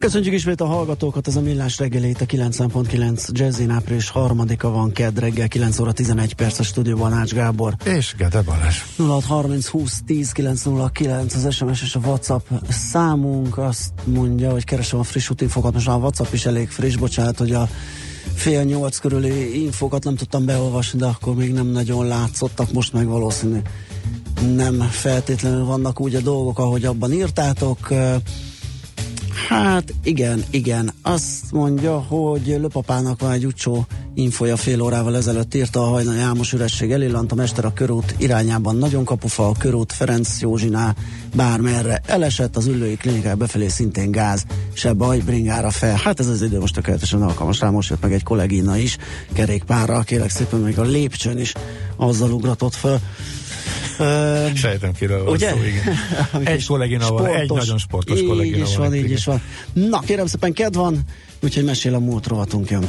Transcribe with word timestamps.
Köszönjük 0.00 0.34
ismét 0.34 0.60
a 0.60 0.66
hallgatókat, 0.66 1.26
ez 1.26 1.36
a 1.36 1.40
Millás 1.40 1.78
reggelét 1.78 2.20
a 2.20 2.26
90.9 2.26 3.28
Jazzin 3.32 3.70
április 3.70 4.08
harmadika 4.08 4.70
van 4.70 4.92
kedd 4.92 5.18
reggel 5.18 5.48
9 5.48 5.78
óra 5.78 5.92
11 5.92 6.34
perc 6.34 6.58
a 6.58 6.62
stúdióban 6.62 7.12
Ács 7.12 7.32
Gábor. 7.32 7.74
És 7.84 8.14
Gede 8.18 8.42
Balázs. 8.42 8.76
0630 8.96 9.66
20 9.66 10.00
10 10.06 10.32
909 10.32 11.34
az 11.34 11.54
SMS 11.54 11.82
és 11.82 11.94
a 11.94 11.98
WhatsApp 11.98 12.48
számunk 12.68 13.58
azt 13.58 13.92
mondja, 14.04 14.50
hogy 14.50 14.64
keresem 14.64 14.98
a 14.98 15.02
friss 15.02 15.30
útinfokat, 15.30 15.72
most 15.72 15.88
a 15.88 15.96
WhatsApp 15.96 16.32
is 16.32 16.46
elég 16.46 16.68
friss, 16.68 16.96
bocsánat, 16.96 17.38
hogy 17.38 17.52
a 17.52 17.68
fél 18.34 18.62
nyolc 18.62 18.98
körüli 18.98 19.62
infokat 19.62 20.04
nem 20.04 20.16
tudtam 20.16 20.44
beolvasni, 20.44 20.98
de 20.98 21.06
akkor 21.06 21.34
még 21.34 21.52
nem 21.52 21.66
nagyon 21.66 22.06
látszottak, 22.06 22.72
most 22.72 22.92
meg 22.92 23.06
valószínű 23.06 23.58
nem 24.54 24.80
feltétlenül 24.80 25.64
vannak 25.64 26.00
úgy 26.00 26.14
a 26.14 26.20
dolgok, 26.20 26.58
ahogy 26.58 26.84
abban 26.84 27.12
írtátok. 27.12 27.88
Hát 29.48 29.94
igen, 30.02 30.44
igen. 30.50 30.92
Azt 31.02 31.52
mondja, 31.52 31.98
hogy 31.98 32.56
Löpapának 32.60 33.20
van 33.20 33.30
egy 33.30 33.46
utcsó 33.46 33.86
infoja 34.14 34.56
fél 34.56 34.80
órával 34.80 35.16
ezelőtt 35.16 35.54
írta 35.54 35.82
a 35.82 35.88
hajnal 35.88 36.14
Jámos 36.14 36.52
üresség 36.52 36.90
elillant 36.90 37.32
a 37.32 37.34
mester 37.34 37.64
a 37.64 37.72
körút 37.72 38.14
irányában 38.18 38.76
nagyon 38.76 39.04
kapufa, 39.04 39.48
a 39.48 39.54
körút 39.58 39.92
Ferenc 39.92 40.40
Józsinál 40.40 40.94
bármerre 41.34 42.00
elesett, 42.06 42.56
az 42.56 42.66
ülői 42.66 42.96
klinikák 42.96 43.36
befelé 43.36 43.68
szintén 43.68 44.10
gáz, 44.10 44.44
se 44.72 44.92
baj, 44.92 45.18
bringára 45.18 45.70
fel. 45.70 45.96
Hát 45.96 46.20
ez 46.20 46.26
az 46.26 46.42
idő 46.42 46.58
most 46.58 46.74
tökéletesen 46.74 47.22
alkalmas 47.22 47.60
rá, 47.60 47.70
most 47.70 47.90
jött 47.90 48.02
meg 48.02 48.12
egy 48.12 48.22
kollégina 48.22 48.76
is, 48.76 48.96
kerékpárral, 49.32 50.04
kérek 50.04 50.30
szépen 50.30 50.60
még 50.60 50.78
a 50.78 50.82
lépcsőn 50.82 51.38
is 51.38 51.54
azzal 51.96 52.32
ugratott 52.32 52.74
fel 52.74 53.00
Uh, 54.00 54.54
Sejtem 54.54 54.92
kiről 54.92 55.24
van 55.24 55.32
ugye? 55.34 55.50
szó, 55.50 55.56
igen. 55.56 55.96
egy 56.54 56.66
kollégina 56.66 57.10
van, 57.10 57.26
egy 57.26 57.50
nagyon 57.50 57.78
sportos 57.78 58.18
így 58.20 58.26
kollégina 58.26 58.64
is 58.64 58.76
van. 58.76 58.88
van, 58.88 58.96
így 58.96 59.10
is 59.10 59.24
van. 59.24 59.42
Na, 59.72 60.00
kérem 60.00 60.26
szépen, 60.26 60.52
kedv 60.52 60.76
van, 60.76 61.00
úgyhogy 61.42 61.64
mesél 61.64 61.94
a 61.94 61.98
múlt 61.98 62.26
rovatunk 62.26 62.70
jön. 62.70 62.88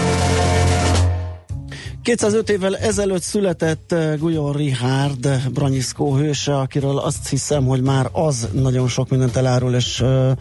205 2.03 2.49
évvel 2.49 2.77
ezelőtt 2.77 3.21
született 3.21 3.91
uh, 3.91 4.17
Guyon 4.17 4.53
Richard, 4.53 5.49
Branyiszkó 5.53 6.15
hőse, 6.15 6.57
akiről 6.57 6.97
azt 6.97 7.29
hiszem, 7.29 7.65
hogy 7.65 7.81
már 7.81 8.09
az 8.11 8.47
nagyon 8.53 8.87
sok 8.87 9.09
mindent 9.09 9.35
elárul, 9.35 9.73
és 9.75 9.99
uh, 10.01 10.31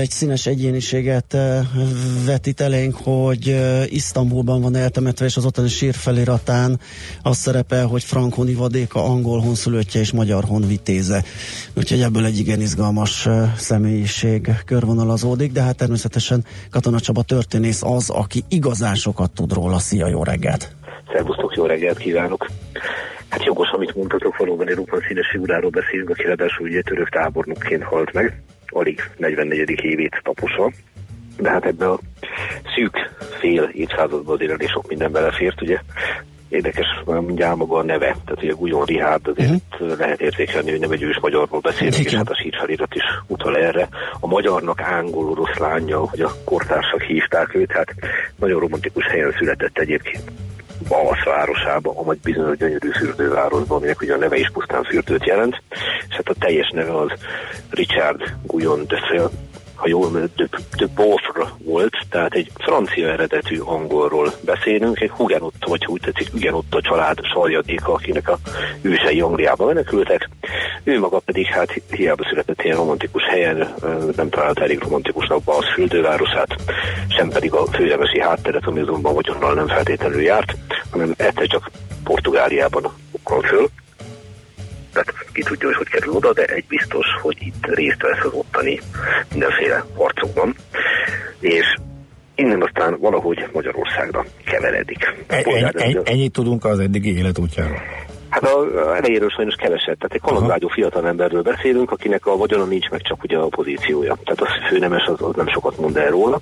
egy 0.00 0.10
színes 0.10 0.46
egyéniséget 0.46 1.36
vetít 2.24 2.60
elénk, 2.60 2.96
hogy 3.02 3.56
Isztambulban 3.86 4.60
van 4.60 4.76
eltemetve, 4.76 5.24
és 5.24 5.36
az 5.36 5.44
ottani 5.44 5.68
sírfeliratán 5.68 6.80
az 7.22 7.36
szerepel, 7.36 7.86
hogy 7.86 8.04
frankon 8.04 8.48
ivadéka, 8.48 9.04
angol 9.04 9.40
honszülöttje 9.40 10.00
és 10.00 10.12
magyar 10.12 10.44
honvitéze. 10.44 11.24
Úgyhogy 11.74 12.00
ebből 12.00 12.24
egy 12.24 12.38
igen 12.38 12.60
izgalmas 12.60 13.28
személyiség 13.56 14.50
körvonalazódik, 14.64 15.52
de 15.52 15.62
hát 15.62 15.76
természetesen 15.76 16.44
Katona 16.70 17.00
Csaba 17.00 17.22
történész 17.22 17.82
az, 17.82 18.10
aki 18.10 18.44
igazán 18.48 18.94
sokat 18.94 19.30
tud 19.30 19.52
róla. 19.52 19.78
Szia, 19.78 20.06
jó 20.08 20.22
reggelt! 20.22 20.74
Szervusztok, 21.12 21.54
jó 21.56 21.66
reggelt 21.66 21.98
kívánok! 21.98 22.46
Hát 23.28 23.44
jogos, 23.44 23.68
amit 23.70 23.94
mondtatok, 23.94 24.36
valóban 24.36 24.68
egy 24.68 24.74
roppant 24.74 25.02
színes 25.08 25.28
figuráról 25.30 25.70
beszélünk, 25.70 26.10
aki 26.10 26.22
ráadásul 26.22 26.68
ugye 26.68 26.82
török 26.82 27.08
tábornokként 27.08 27.82
halt 27.82 28.12
meg, 28.12 28.42
alig 28.76 29.10
44. 29.16 29.84
évét 29.84 30.20
taposva. 30.22 30.72
De 31.36 31.50
hát 31.50 31.64
ebbe 31.64 31.90
a 31.90 31.98
szűk 32.74 33.10
fél 33.40 33.70
évszázadban 33.72 34.34
azért 34.34 34.50
elég 34.50 34.68
sok 34.68 34.88
minden 34.88 35.12
belefért, 35.12 35.62
ugye. 35.62 35.78
Érdekes, 36.48 36.86
mondjál 37.04 37.54
maga 37.54 37.76
a 37.76 37.82
neve, 37.82 38.16
tehát 38.24 38.42
ugye 38.42 38.52
Guyon 38.52 38.84
Rihárd, 38.84 39.28
azért 39.28 39.62
uh-huh. 39.70 39.98
lehet 39.98 40.20
érzékelni, 40.20 40.70
hogy 40.70 40.80
nem 40.80 40.90
egy 40.90 41.02
ős 41.02 41.18
magyarról 41.20 41.60
beszélünk, 41.60 41.98
és 41.98 42.14
hát 42.14 42.30
a 42.30 42.36
sírfelirat 42.42 42.94
is 42.94 43.02
utal 43.26 43.56
erre. 43.56 43.88
A 44.20 44.26
magyarnak 44.26 44.80
ángol 44.80 45.28
orosz 45.30 45.56
lánya, 45.56 45.98
hogy 45.98 46.20
a 46.20 46.34
kortársak 46.44 47.02
hívták 47.02 47.54
őt, 47.54 47.72
hát 47.72 47.94
nagyon 48.36 48.60
romantikus 48.60 49.06
helyen 49.06 49.34
született 49.38 49.78
egyébként. 49.78 50.30
Balasz 50.88 51.24
városába, 51.24 51.92
amely 51.98 52.16
bizonyos 52.22 52.56
gyönyörű 52.56 52.90
fürdővárosban, 52.90 53.76
aminek 53.76 54.00
ugye 54.00 54.14
a 54.14 54.18
neve 54.18 54.36
is 54.36 54.50
pusztán 54.52 54.84
fürdőt 54.84 55.26
jelent, 55.26 55.62
és 56.08 56.14
hát 56.14 56.28
a 56.28 56.34
teljes 56.38 56.70
neve 56.74 56.96
az 56.96 57.10
Richard 57.70 58.22
Guyon 58.42 58.84
de 58.86 59.00
Fel, 59.10 59.30
ha 59.76 59.88
jól 59.88 60.10
mondom, 60.10 60.30
de 60.76 60.86
Beaufort 60.94 61.48
volt, 61.58 61.94
tehát 62.10 62.34
egy 62.34 62.50
francia 62.54 63.08
eredetű 63.08 63.58
angolról 63.58 64.32
beszélünk, 64.40 65.00
egy 65.00 65.10
Hugenotta, 65.10 65.68
vagy 65.68 65.86
úgy 65.86 66.00
tetszik, 66.00 66.30
Hugenotta 66.30 66.80
család 66.80 67.18
sarjadéka, 67.34 67.92
akinek 67.92 68.28
a 68.28 68.38
ősei 68.82 69.20
Angliába 69.20 69.66
menekültek. 69.66 70.28
Ő 70.84 70.98
maga 70.98 71.18
pedig 71.18 71.46
hát 71.46 71.82
hiába 71.90 72.24
született 72.28 72.62
ilyen 72.62 72.76
romantikus 72.76 73.22
helyen, 73.24 73.74
nem 74.16 74.28
találta 74.28 74.62
elég 74.62 74.78
romantikusnak 74.82 75.40
az 75.44 75.64
fürdővárosát, 75.74 76.56
sem 77.08 77.28
pedig 77.28 77.52
a 77.52 77.66
főnemesi 77.66 78.20
hátteret, 78.20 78.66
ami 78.66 78.80
azonban 78.80 79.14
vagyonnal 79.14 79.54
nem 79.54 79.68
feltétlenül 79.68 80.22
járt, 80.22 80.54
hanem 80.90 81.14
egyszer 81.16 81.46
csak 81.46 81.70
Portugáliában 82.04 82.92
ukkal 83.12 83.42
föl, 83.42 83.68
tehát 85.04 85.26
ki 85.32 85.42
tudja, 85.42 85.66
hogy 85.66 85.76
hogy 85.76 85.88
kerül 85.88 86.12
oda, 86.12 86.32
de 86.32 86.44
egy 86.44 86.64
biztos, 86.68 87.06
hogy 87.22 87.36
itt 87.40 87.66
részt 87.66 88.02
vesz 88.02 88.24
az 88.24 88.32
ottani 88.32 88.80
mindenféle 89.30 89.84
harcokban, 89.96 90.54
és 91.40 91.76
innen 92.34 92.62
aztán 92.62 92.96
valahogy 93.00 93.48
Magyarországra 93.52 94.24
keveredik. 94.44 95.14
Ennyi, 95.26 95.64
ennyi, 95.72 95.98
ennyit 96.04 96.32
tudunk 96.32 96.64
az 96.64 96.78
eddigi 96.78 97.16
életútjáról. 97.16 97.82
Hát 98.40 98.52
a 98.52 98.96
elejéről 98.96 99.28
sajnos 99.28 99.54
keveset. 99.54 99.98
Tehát 99.98 100.12
egy 100.12 100.20
kalandvágyó 100.20 100.68
fiatal 100.68 101.06
emberről 101.06 101.42
beszélünk, 101.42 101.90
akinek 101.90 102.26
a 102.26 102.36
vagyona 102.36 102.64
nincs 102.64 102.88
meg 102.88 103.02
csak 103.02 103.22
ugye 103.22 103.36
a 103.36 103.46
pozíciója. 103.46 104.16
Tehát 104.24 104.40
az 104.40 104.68
főnemes 104.68 105.04
az, 105.04 105.22
az 105.22 105.34
nem 105.36 105.48
sokat 105.48 105.78
mond 105.78 105.96
el 105.96 106.10
róla. 106.10 106.40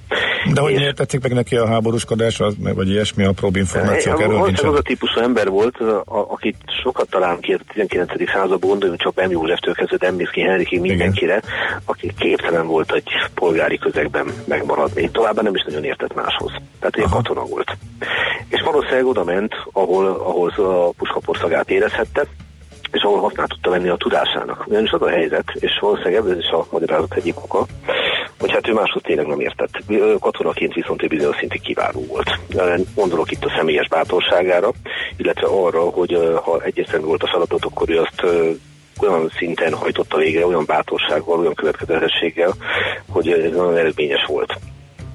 De 0.55 0.61
hogy 0.61 0.75
miért 0.75 0.97
tetszik 0.97 1.23
meg 1.23 1.33
neki 1.33 1.57
a 1.57 1.67
háborúskodás, 1.67 2.41
az, 2.41 2.55
vagy 2.75 2.89
ilyesmi 2.89 3.25
apróbb 3.25 3.57
információk 3.57 4.21
erről 4.21 4.41
nincs? 4.45 4.63
Az 4.63 4.75
a 4.75 4.83
típusú 4.83 5.21
ember 5.21 5.49
volt, 5.49 5.77
a, 5.81 6.03
akit 6.07 6.57
sokat 6.83 7.09
talán 7.11 7.41
ki 7.41 7.53
a 7.53 7.59
19. 7.69 8.31
században, 8.31 8.69
gondoljunk 8.69 9.01
csak 9.01 9.27
M. 9.27 9.31
Józseftől 9.31 9.75
kezdve 9.75 9.97
Dembicki 9.97 10.41
Henrikig 10.41 10.81
mindenkire, 10.81 11.37
Igen. 11.37 11.83
aki 11.85 12.13
képtelen 12.19 12.67
volt 12.67 12.93
egy 12.93 13.09
polgári 13.35 13.79
közegben 13.79 14.27
megmaradni. 14.45 15.11
Továbbá 15.11 15.43
nem 15.43 15.55
is 15.55 15.65
nagyon 15.67 15.85
értett 15.85 16.15
máshoz. 16.15 16.53
Tehát 16.81 16.97
egy 16.97 17.11
katona 17.11 17.45
volt. 17.45 17.77
És 18.49 18.61
valószínűleg 18.61 19.07
oda 19.07 19.25
ment, 19.25 19.55
ahol, 19.73 20.07
ahol 20.07 20.53
a 20.57 20.91
puskaporszagát 20.97 21.71
érezhette, 21.85 22.27
és 22.93 23.03
ahol 23.03 23.21
használ 23.21 23.47
tudta 23.47 23.71
venni 23.71 23.89
a 23.89 23.97
tudásának. 23.97 24.65
Ugyanis 24.67 24.91
az 24.91 25.03
a 25.03 25.09
helyzet, 25.09 25.45
és 25.55 25.79
valószínűleg 25.81 26.31
ez 26.31 26.39
is 26.39 26.51
a 26.51 26.67
magyarázat 26.71 27.15
egyik 27.15 27.37
oka, 27.37 27.67
hogy 28.41 28.53
hát 28.53 28.69
ő 28.69 28.73
máshoz 28.73 29.03
tényleg 29.03 29.27
nem 29.27 29.41
értett. 29.41 29.79
Katonaként 30.21 30.75
viszont 30.75 31.03
egy 31.03 31.09
bizonyos 31.09 31.37
szintig 31.37 31.61
kiváló 31.61 32.07
volt. 32.07 32.39
Gondolok 32.95 33.31
itt 33.31 33.45
a 33.45 33.55
személyes 33.57 33.89
bátorságára, 33.89 34.71
illetve 35.17 35.47
arra, 35.47 35.81
hogy 35.81 36.19
ha 36.45 36.61
egyértelmű 36.63 37.07
volt 37.07 37.23
a 37.23 37.31
feladat, 37.33 37.65
akkor 37.65 37.91
ő 37.91 38.01
azt 38.01 38.23
olyan 39.01 39.31
szinten 39.37 39.75
hajtotta 39.75 40.17
végre, 40.17 40.47
olyan 40.47 40.65
bátorsággal, 40.67 41.39
olyan 41.39 41.55
következetességgel, 41.55 42.53
hogy 43.09 43.29
ez 43.29 43.53
nagyon 43.53 43.77
eredményes 43.77 44.25
volt 44.27 44.59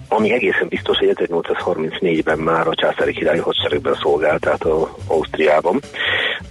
ami 0.10 0.33
egészen 0.33 0.68
biztos, 0.68 0.98
hogy 0.98 1.12
1834-ben 1.13 2.39
már 2.39 2.68
a 2.68 2.75
császári 2.75 3.13
királyi 3.13 3.39
hadseregben 3.39 3.98
szolgált, 4.01 4.42
tehát 4.42 4.63
a 4.63 4.95
Ausztriában. 5.07 5.80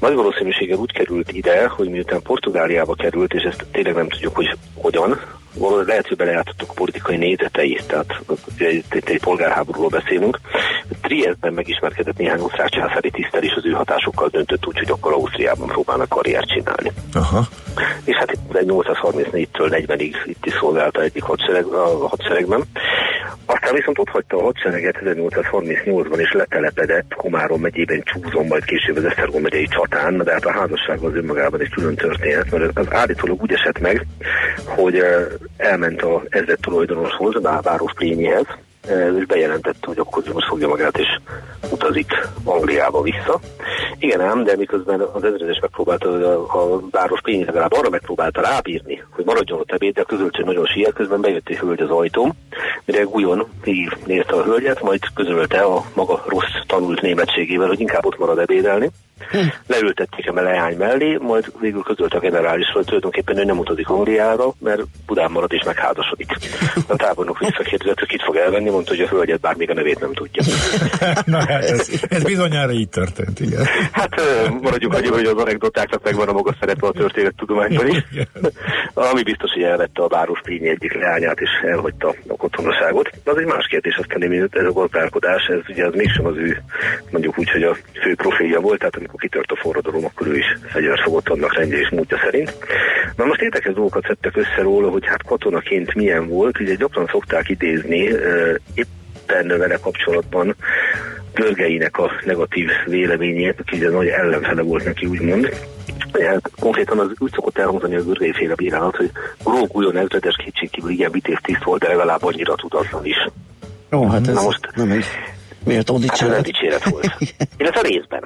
Nagy 0.00 0.14
valószínűséggel 0.14 0.79
úgy 0.79 0.93
került 0.93 1.32
ide, 1.32 1.67
hogy 1.67 1.88
miután 1.88 2.23
Portugáliába 2.23 2.94
került, 2.94 3.32
és 3.32 3.43
ezt 3.43 3.67
tényleg 3.70 3.94
nem 3.94 4.08
tudjuk, 4.08 4.35
hogy 4.35 4.56
hogyan, 4.75 5.20
lehet, 5.87 6.06
hogy 6.06 6.17
belejátszottuk 6.17 6.71
a 6.71 6.75
politikai 6.75 7.17
nézeteit, 7.17 7.87
tehát 7.87 8.23
itt 8.93 9.09
egy 9.09 9.21
polgárháborúról 9.21 9.89
beszélünk. 9.89 10.39
Triestben 11.03 11.53
megismerkedett 11.53 12.17
néhány 12.17 12.41
osztrák 12.41 12.69
császári 12.69 13.11
tisztel, 13.11 13.43
és 13.43 13.53
az 13.56 13.67
ő 13.67 13.71
hatásokkal 13.71 14.29
döntött 14.29 14.67
úgy, 14.67 14.79
hogy 14.79 14.91
akkor 14.91 15.12
Ausztriában 15.12 15.69
próbálnak 15.69 16.09
karriert 16.09 16.49
csinálni. 16.49 16.93
Aha. 17.15 17.47
És 18.05 18.17
hát 18.17 18.33
itt 18.33 18.39
834-től 18.53 19.85
40-ig 19.87 20.15
itt 20.25 20.47
is 20.47 20.53
szolgálta 20.61 21.03
egyik 21.03 21.23
hadsereg, 21.23 21.65
a 21.65 22.09
hadseregben. 22.09 22.62
Aztán 23.47 23.75
viszont 23.75 23.99
ott 23.99 24.09
hagyta 24.09 24.37
a 24.37 24.43
hadsereget 24.43 24.99
1838-ban, 25.05 26.19
és 26.19 26.33
letelepedett 26.33 27.15
Komárom 27.15 27.61
megyében 27.61 28.03
Csúzon, 28.03 28.47
majd 28.47 28.65
később 28.65 28.97
az 28.97 29.05
Esztergom 29.05 29.43
megyei 29.43 29.67
csatán, 29.67 30.17
de 30.17 30.33
hát 30.33 30.45
a 30.45 30.53
házasság 30.53 30.99
az 30.99 31.15
önmagában 31.15 31.61
egy 31.61 31.71
külön 31.71 31.95
történet, 31.95 32.50
mert 32.50 32.79
az 32.79 32.87
állítólag 32.91 33.43
úgy 33.43 33.53
esett 33.53 33.79
meg, 33.79 34.06
hogy 34.65 35.05
elment 35.56 36.02
a 36.02 36.23
ezred 36.29 36.58
tulajdonoshoz, 36.61 37.35
a 37.44 37.61
város 37.62 37.93
Plényéhez, 37.94 38.46
és 39.19 39.26
bejelentette, 39.26 39.87
hogy 39.87 39.99
akkor 39.99 40.23
most 40.32 40.49
fogja 40.49 40.69
magát 40.69 40.99
és 40.99 41.19
utazik 41.70 42.29
Angliába 42.44 43.02
vissza. 43.02 43.40
Igen 43.99 44.20
ám, 44.20 44.44
de 44.44 44.56
miközben 44.56 45.00
az 45.00 45.25
ezredes 45.25 45.58
megpróbálta 45.61 46.08
a, 46.08 46.58
a 46.58 46.81
város 46.90 47.20
pénz 47.20 47.46
legalább 47.46 47.73
arra 47.73 47.88
megpróbálta 47.88 48.40
rábírni, 48.40 49.02
hogy 49.11 49.25
maradjon 49.25 49.58
ott 49.58 49.73
ebéd, 49.73 49.94
de 49.94 50.00
a 50.00 50.05
közölcsön 50.05 50.44
nagyon 50.44 50.67
siet, 50.67 50.93
közben 50.93 51.20
bejött 51.20 51.49
egy 51.49 51.58
hölgy 51.58 51.81
az 51.81 51.90
ajtóm, 51.90 52.32
mire 52.85 53.02
Gujon 53.02 53.46
végig 53.62 53.96
nézte 54.06 54.35
a 54.35 54.44
hölgyet, 54.44 54.82
majd 54.82 55.00
közölte 55.14 55.61
a 55.61 55.85
maga 55.94 56.25
rossz 56.26 56.64
tanult 56.67 57.00
németségével, 57.00 57.69
hogy 57.69 57.81
inkább 57.81 58.06
ott 58.06 58.19
marad 58.19 58.38
ebédelni. 58.38 58.90
Hm. 59.31 59.38
Leültették 59.67 60.31
a 60.31 60.41
leány 60.41 60.76
mellé, 60.76 61.17
majd 61.20 61.53
végül 61.61 61.82
közölte 61.82 62.17
a 62.17 62.20
generális, 62.20 62.67
hogy 62.73 62.85
tulajdonképpen 62.85 63.38
ő 63.38 63.44
nem 63.44 63.59
utazik 63.59 63.88
Angliára, 63.88 64.53
mert 64.59 64.82
Budán 65.06 65.31
marad 65.31 65.53
és 65.53 65.62
megházasodik. 65.65 66.32
A 66.87 66.97
tábornok 66.97 67.38
visszakérdezett, 67.38 67.99
hogy 67.99 68.09
kit 68.09 68.23
fog 68.23 68.37
elvenni, 68.37 68.70
mondta, 68.70 68.91
hogy 68.91 69.05
a 69.05 69.09
hölgyet 69.09 69.41
bár 69.41 69.56
még 69.56 69.70
a 69.70 69.75
nevét 69.75 70.00
nem 70.00 70.12
tudja. 70.12 70.43
Na 71.25 71.38
hát 71.38 71.65
ez, 71.65 71.88
ez 72.09 72.23
bizonyára 72.23 72.73
így 72.73 72.88
történt, 72.88 73.41
igen. 73.41 73.67
Hát 73.93 74.20
maradjuk 74.61 74.94
annyi, 74.94 75.09
hogy 75.09 75.25
az 75.25 75.37
anekdotáknak 75.37 76.05
megvan 76.05 76.29
a 76.29 76.32
maga 76.32 76.55
szerepe 76.61 76.87
a 76.87 76.93
történettudományban 76.93 77.88
is. 77.88 78.05
Ami 78.94 79.23
biztos, 79.23 79.53
hogy 79.53 79.62
elvette 79.62 80.03
a 80.03 80.09
város 80.09 80.41
Plínyi 80.43 80.69
egyik 80.69 80.94
leányát 80.94 81.41
és 81.41 81.50
elhagyta 81.62 82.14
a 82.29 82.37
kotonaságot. 82.37 83.11
Az 83.25 83.37
egy 83.37 83.47
más 83.47 83.67
kérdés, 83.67 83.97
aztán 83.97 84.49
ez 84.50 84.64
a 84.64 84.73
gazdálkodás, 84.73 85.47
ez 85.47 85.61
ugye 85.69 85.87
az 85.87 85.94
mégsem 85.94 86.26
az 86.26 86.37
ő, 86.37 86.62
mondjuk 87.11 87.38
úgy, 87.38 87.50
hogy 87.50 87.62
a 87.62 87.76
fő 88.03 88.14
profilja 88.14 88.61
volt, 88.61 88.79
tehát 88.79 89.07
amikor 89.08 89.20
kitört 89.20 89.50
a 89.50 89.56
forradalom, 89.56 90.05
akkor 90.05 90.26
ő 90.26 90.37
is 90.37 90.56
fegyvert 90.66 91.00
fogott 91.00 91.28
annak 91.28 91.55
rendje 91.55 91.78
és 91.78 91.90
múltja 91.90 92.19
szerint. 92.25 92.56
Na 93.16 93.25
most 93.25 93.40
érdekes 93.40 93.75
dolgokat 93.75 94.05
szedtek 94.06 94.37
össze 94.37 94.62
róla, 94.62 94.90
hogy 94.90 95.06
hát 95.06 95.22
katonaként 95.22 95.94
milyen 95.94 96.28
volt, 96.28 96.60
ugye 96.60 96.75
gyakran 96.75 97.06
szokták 97.06 97.49
idézni, 97.49 98.02
éppen 98.75 99.58
vele 99.58 99.76
kapcsolatban 99.76 100.55
Görgeinek 101.34 101.99
a 101.99 102.10
negatív 102.25 102.69
véleményét, 102.87 103.60
aki 103.60 103.76
ugye 103.76 103.90
nagy 103.90 104.06
ellenfele 104.06 104.62
volt 104.62 104.84
neki, 104.84 105.06
úgymond. 105.06 105.49
Hát 106.12 106.50
konkrétan 106.61 106.99
az 106.99 107.08
úgy 107.19 107.32
szokott 107.32 107.58
elhangzani 107.58 107.96
a 107.96 108.04
görgei 108.04 108.32
féle 108.32 108.54
bírálat, 108.54 108.96
hogy 108.96 109.11
Grók 109.44 109.76
Újon 109.76 109.96
ezredes 109.96 110.37
kétségkívül 110.44 110.90
igen 110.90 111.11
vitéz 111.11 111.38
tiszt 111.43 111.64
volt, 111.64 111.81
de 111.81 111.88
legalább 111.88 112.22
annyira 112.22 112.54
tudatlan 112.54 113.04
is. 113.04 113.28
Ó, 113.93 114.08
hát 114.08 114.28
ez 114.28 114.34
Na 114.34 114.43
most, 114.43 114.69
nem 114.75 114.90
egy 114.90 115.04
méltó 115.64 115.99
dicséret. 115.99 116.34
Hát 116.34 116.44
dicséret 116.44 116.84
volt. 116.84 117.16
Illetve 117.58 117.81
részben. 117.81 118.22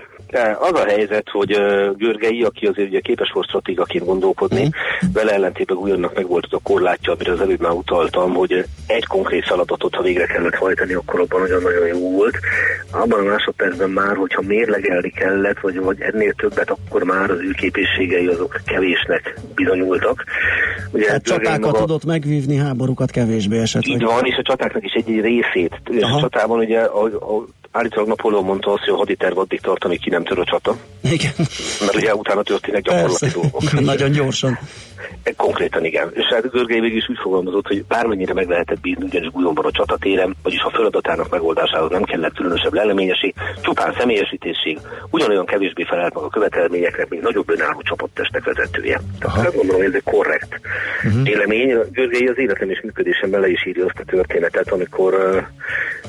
Az 0.61 0.81
a 0.81 0.85
helyzet, 0.87 1.29
hogy 1.29 1.49
Görgei, 1.97 2.43
aki 2.43 2.67
azért 2.67 2.89
ugye 2.89 3.01
képes 3.01 3.31
volt 3.33 3.49
stratégaként 3.49 4.05
gondolkodni, 4.05 4.65
mm. 4.65 5.13
vele 5.13 5.33
ellentétben 5.33 5.77
Gulyonnak 5.77 6.15
meg 6.15 6.27
volt 6.27 6.45
az 6.45 6.53
a 6.53 6.61
korlátja, 6.63 7.13
amire 7.13 7.33
az 7.33 7.41
előbb 7.41 7.61
már 7.61 7.73
utaltam, 7.73 8.33
hogy 8.35 8.65
egy 8.87 9.07
konkrét 9.07 9.45
feladatot, 9.45 9.95
ha 9.95 10.03
végre 10.03 10.27
kellett 10.27 10.55
hajtani, 10.55 10.93
akkor 10.93 11.21
abban 11.21 11.41
nagyon-nagyon 11.41 11.87
jó 11.87 12.11
volt. 12.11 12.37
Abban 12.91 13.21
a 13.21 13.31
másodpercben 13.31 13.91
már, 13.91 14.17
hogyha 14.17 14.43
mérlegelni 14.43 15.11
kellett, 15.11 15.61
vagy, 15.61 15.79
vagy 15.79 16.01
ennél 16.01 16.33
többet, 16.33 16.71
akkor 16.71 17.03
már 17.03 17.31
az 17.31 17.39
ő 17.41 17.51
képességei 17.51 18.27
azok 18.27 18.61
kevésnek 18.65 19.39
bizonyultak. 19.55 20.25
Ugye 20.93 21.11
hát 21.11 21.23
csatákat 21.23 21.61
maga... 21.61 21.79
tudott 21.79 22.05
megvívni, 22.05 22.57
háborúkat 22.57 23.11
kevésbé 23.11 23.59
esetleg. 23.59 23.97
Így 23.97 24.05
van, 24.05 24.25
és 24.25 24.37
a 24.37 24.43
csatáknak 24.43 24.85
is 24.85 24.93
egy, 24.93 25.11
egy 25.11 25.21
részét. 25.21 25.81
Aha. 26.01 26.17
A 26.17 26.21
csatában 26.21 26.59
ugye 26.59 26.81
a, 26.81 27.05
a 27.41 27.62
állítólag 27.73 28.09
Napóleon 28.09 28.45
mondta 28.45 28.73
azt, 28.73 28.83
hogy 28.85 28.95
a 28.95 28.97
haditerv 28.97 29.39
addig 29.39 29.61
tart, 29.61 29.85
amíg 29.85 30.01
ki 30.01 30.11
nem 30.11 30.25
tör 30.25 30.39
a 30.39 30.45
csata. 30.45 30.77
Igen. 31.03 31.33
Mert 31.81 31.95
ugye 31.95 32.15
utána 32.15 32.43
történnek 32.43 32.83
gyakorlati 32.83 33.19
Persze. 33.19 33.41
dolgok. 33.41 33.81
Nagyon 33.93 34.11
gyorsan. 34.11 34.59
Konkrétan 35.37 35.85
igen. 35.85 36.11
És 36.15 36.25
hát 36.25 36.51
Görgely 36.51 36.81
végig 36.81 36.97
is 36.97 37.09
úgy 37.09 37.19
fogalmazott, 37.23 37.67
hogy 37.67 37.85
bármennyire 37.85 38.35
meg 38.35 38.49
lehetett 38.49 38.81
bízni 38.81 39.05
ugyanis 39.05 39.31
Gulyonban 39.31 39.65
a 39.65 39.71
csatatéren, 39.71 40.37
vagyis 40.43 40.61
a 40.61 40.71
feladatának 40.71 41.31
megoldásához 41.31 41.91
nem 41.91 42.03
kellett 42.03 42.35
különösebb 42.35 42.73
leleményesség, 42.73 43.35
csupán 43.61 43.95
személyesítésség, 43.99 44.79
ugyanolyan 45.11 45.47
kevésbé 45.47 45.85
felelt 45.85 46.15
meg 46.15 46.23
a 46.23 46.29
követelményeknek, 46.29 47.09
mint 47.09 47.23
nagyobb 47.23 47.51
önálló 47.51 47.83
csapattestek 47.83 48.45
vezetője. 48.45 49.01
Tehát 49.19 49.47
azt 49.47 49.57
gondolom, 49.57 49.81
hogy 49.81 49.91
ez 49.91 50.03
egy 50.05 50.13
korrekt 50.13 50.61
uh-huh. 51.05 51.23
vélemény. 51.23 51.79
Görgely 51.93 52.27
az 52.27 52.39
életem 52.39 52.71
és 52.71 52.81
működésemben 52.83 53.41
le 53.41 53.49
is 53.49 53.67
írja 53.67 53.85
azt 53.85 53.99
a 53.99 54.05
történetet, 54.05 54.73
amikor 54.73 55.15
uh, 55.15 55.43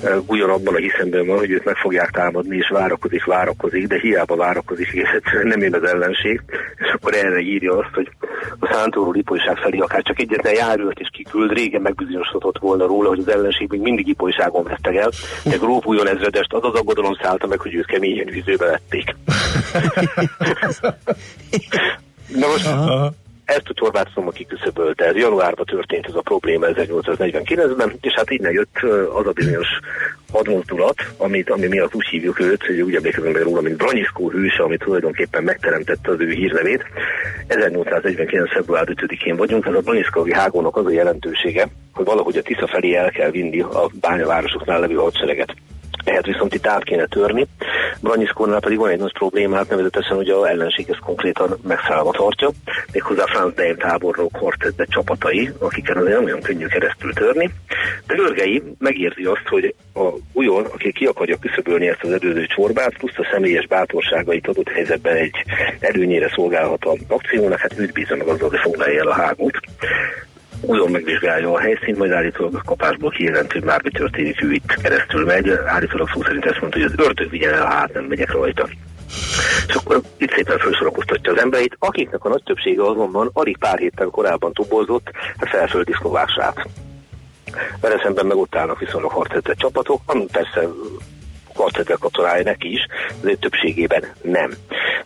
uh, 0.03 0.25
Gulyon 0.25 0.49
abban 0.49 0.73
a 0.73 0.77
hiszemben 0.77 1.25
van, 1.25 1.37
hogy 1.37 1.52
őt 1.53 1.65
meg 1.65 1.75
fogják 1.75 2.09
támadni, 2.09 2.57
és 2.57 2.69
várakozik, 2.69 3.25
várakozik, 3.25 3.87
de 3.87 3.99
hiába 3.99 4.35
várakozik, 4.35 4.87
és 4.87 5.09
egyszerűen 5.09 5.47
nem 5.47 5.61
ér 5.61 5.75
az 5.75 5.83
ellenség, 5.83 6.41
és 6.75 6.91
akkor 6.93 7.13
erre 7.13 7.39
írja 7.39 7.77
azt, 7.77 7.93
hogy 7.93 8.11
a 8.59 8.67
Szántóró 8.71 9.13
ipolyság 9.13 9.57
felé 9.57 9.77
akár 9.77 10.01
csak 10.01 10.19
egyetlen 10.19 10.53
járőrt 10.53 10.99
is 10.99 11.07
kiküld, 11.11 11.51
régen 11.51 11.81
megbizonyosodott 11.81 12.57
volna 12.57 12.85
róla, 12.85 13.09
hogy 13.09 13.19
az 13.19 13.27
ellenség 13.27 13.69
még 13.69 13.81
mindig 13.81 14.07
ipolyságon 14.07 14.63
vesztek 14.63 14.95
el, 14.95 15.11
de 15.43 15.55
Grófújon 15.57 16.07
ezredest 16.07 16.53
az 16.53 16.63
az 16.63 16.79
aggodalom 16.79 17.17
szállta 17.21 17.47
meg, 17.47 17.59
hogy 17.59 17.75
őt 17.75 17.85
keményen 17.85 18.25
vízőbe 18.25 18.65
vették. 18.65 19.15
Na 22.39 22.47
most, 22.47 22.67
Aha 22.67 23.13
ezt 23.45 23.69
a 23.69 23.73
Torváth 23.73 24.11
Szoma 24.13 24.31
kiküszöbölte. 24.31 25.05
Ez 25.05 25.15
januárban 25.15 25.65
történt 25.65 26.05
ez 26.05 26.15
a 26.15 26.21
probléma 26.21 26.65
1849-ben, 26.69 27.93
és 28.01 28.13
hát 28.13 28.29
innen 28.29 28.51
jött 28.51 28.77
az 29.13 29.27
a 29.27 29.31
bizonyos 29.31 29.67
hadmozdulat, 30.31 30.95
amit, 31.17 31.49
ami 31.49 31.67
miatt 31.67 31.95
úgy 31.95 32.07
hívjuk 32.07 32.39
őt, 32.39 32.65
hogy 32.65 32.81
úgy 32.81 32.95
emlékezünk 32.95 33.33
meg 33.33 33.43
róla, 33.43 33.61
mint 33.61 33.77
Branyiszkó 33.77 34.29
hőse, 34.29 34.63
ami 34.63 34.77
tulajdonképpen 34.77 35.43
megteremtette 35.43 36.11
az 36.11 36.19
ő 36.19 36.29
hírnevét. 36.29 36.83
1849. 37.47 38.51
február 38.51 38.87
5-én 38.87 39.35
vagyunk, 39.35 39.65
ez 39.65 39.73
a 39.73 39.79
Branyiszkói 39.79 40.33
hágónak 40.33 40.75
az 40.77 40.85
a 40.85 40.91
jelentősége, 40.91 41.67
hogy 41.93 42.05
valahogy 42.05 42.37
a 42.37 42.41
Tisza 42.41 42.67
felé 42.67 42.95
el 42.95 43.11
kell 43.11 43.31
vinni 43.31 43.59
a 43.61 43.89
bányavárosoknál 43.99 44.79
levő 44.79 44.95
hadsereget. 44.95 45.53
Ehhez 46.03 46.23
viszont 46.23 46.53
itt 46.53 46.67
át 46.67 46.83
kéne 46.83 47.05
törni. 47.05 47.47
Branyiszkónál 48.01 48.59
pedig 48.59 48.77
van 48.77 48.89
egy 48.89 48.99
nagy 48.99 49.13
problémát, 49.13 49.69
nevezetesen, 49.69 50.15
hogy 50.15 50.29
a 50.29 50.49
ellenség 50.49 50.89
ezt 50.89 50.99
konkrétan 50.99 51.57
megszállva 51.63 52.11
tartja, 52.11 52.49
méghozzá 52.91 53.25
Franz 53.25 53.53
Dein 53.53 53.77
tábornok 53.77 54.35
Hortedbe 54.35 54.85
csapatai, 54.85 55.49
akiken 55.59 55.97
azért 55.97 56.15
nem 56.15 56.25
olyan 56.25 56.41
könnyű 56.41 56.65
keresztül 56.65 57.13
törni. 57.13 57.49
De 58.07 58.15
Görgei 58.15 58.63
megérzi 58.79 59.23
azt, 59.23 59.47
hogy 59.47 59.75
a 59.93 60.09
újon, 60.33 60.65
aki 60.65 60.91
ki 60.91 61.05
akarja 61.05 61.37
küszöbölni 61.37 61.87
ezt 61.87 62.03
az 62.03 62.11
előző 62.11 62.45
csorbát, 62.45 62.97
plusz 62.97 63.17
a 63.17 63.27
személyes 63.31 63.67
bátorságait 63.67 64.47
adott 64.47 64.69
helyzetben 64.69 65.15
egy 65.15 65.35
előnyére 65.79 66.31
szolgálhat 66.35 66.83
a 66.83 66.95
akciónak, 67.07 67.59
hát 67.59 67.79
őt 67.79 67.93
bízza 67.93 68.15
meg 68.15 68.27
azzal, 68.27 68.49
hogy 68.49 68.59
foglalja 68.59 68.99
el 68.99 69.07
a 69.07 69.13
hágót 69.13 69.59
újon 70.65 70.91
megvizsgálja 70.91 71.51
a 71.51 71.59
helyszínt, 71.59 71.97
majd 71.97 72.11
állítólag 72.11 72.55
a 72.55 72.61
kapásból 72.65 73.09
kijelent, 73.09 73.51
hogy 73.51 73.63
már 73.63 73.83
mi 73.83 73.89
történik, 73.89 74.43
ő 74.43 74.51
itt 74.51 74.75
keresztül 74.81 75.25
megy. 75.25 75.49
Állítólag 75.65 76.09
szó 76.13 76.21
szerint 76.21 76.45
ezt 76.45 76.61
mondta, 76.61 76.79
hogy 76.79 76.91
az 76.91 77.05
ördög 77.05 77.29
vigyen 77.29 77.53
el, 77.53 77.65
hát 77.65 77.93
nem 77.93 78.03
megyek 78.03 78.31
rajta. 78.31 78.67
És 79.67 79.75
akkor 79.75 80.01
itt 80.17 80.33
szépen 80.33 80.57
felsorakoztatja 80.57 81.31
az 81.31 81.39
embereit, 81.39 81.75
akiknek 81.79 82.25
a 82.25 82.29
nagy 82.29 82.43
többsége 82.43 82.83
azonban 82.83 83.29
alig 83.33 83.57
pár 83.57 83.77
héttel 83.77 84.07
korábban 84.07 84.53
tubolzott 84.53 85.11
a 85.39 85.45
felföldi 85.45 85.93
szlovását. 85.99 86.67
Vele 87.81 87.99
szemben 88.03 88.25
meg 88.25 88.37
ott 88.37 88.55
állnak 88.55 88.79
viszonylag 88.79 89.11
harcedzett 89.11 89.57
csapatok, 89.57 90.01
ami 90.05 90.25
persze 90.31 90.67
harcedzett 91.53 91.99
katonája 91.99 92.43
neki 92.43 92.71
is, 92.71 92.87
azért 93.21 93.39
többségében 93.39 94.05
nem. 94.21 94.53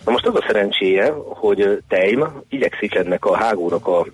Na 0.05 0.11
most 0.11 0.25
az 0.25 0.35
a 0.35 0.43
szerencséje, 0.47 1.13
hogy 1.27 1.81
Teim 1.87 2.43
igyekszik 2.49 2.95
ennek 2.95 3.25
a 3.25 3.35
hágónak 3.35 3.87
a 3.87 4.05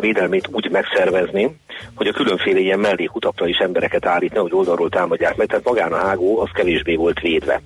védelmét 0.00 0.48
úgy 0.52 0.70
megszervezni, 0.70 1.56
hogy 1.94 2.06
a 2.06 2.12
különféle 2.12 2.58
ilyen 2.58 2.78
mellékutakra 2.78 3.46
is 3.46 3.58
embereket 3.58 4.06
állít, 4.06 4.36
hogy 4.36 4.54
oldalról 4.54 4.88
támadják 4.88 5.36
meg, 5.36 5.46
tehát 5.46 5.64
magán 5.64 5.92
a 5.92 5.96
hágó 5.96 6.40
az 6.40 6.48
kevésbé 6.52 6.94
volt 6.94 7.20
védve. 7.20 7.60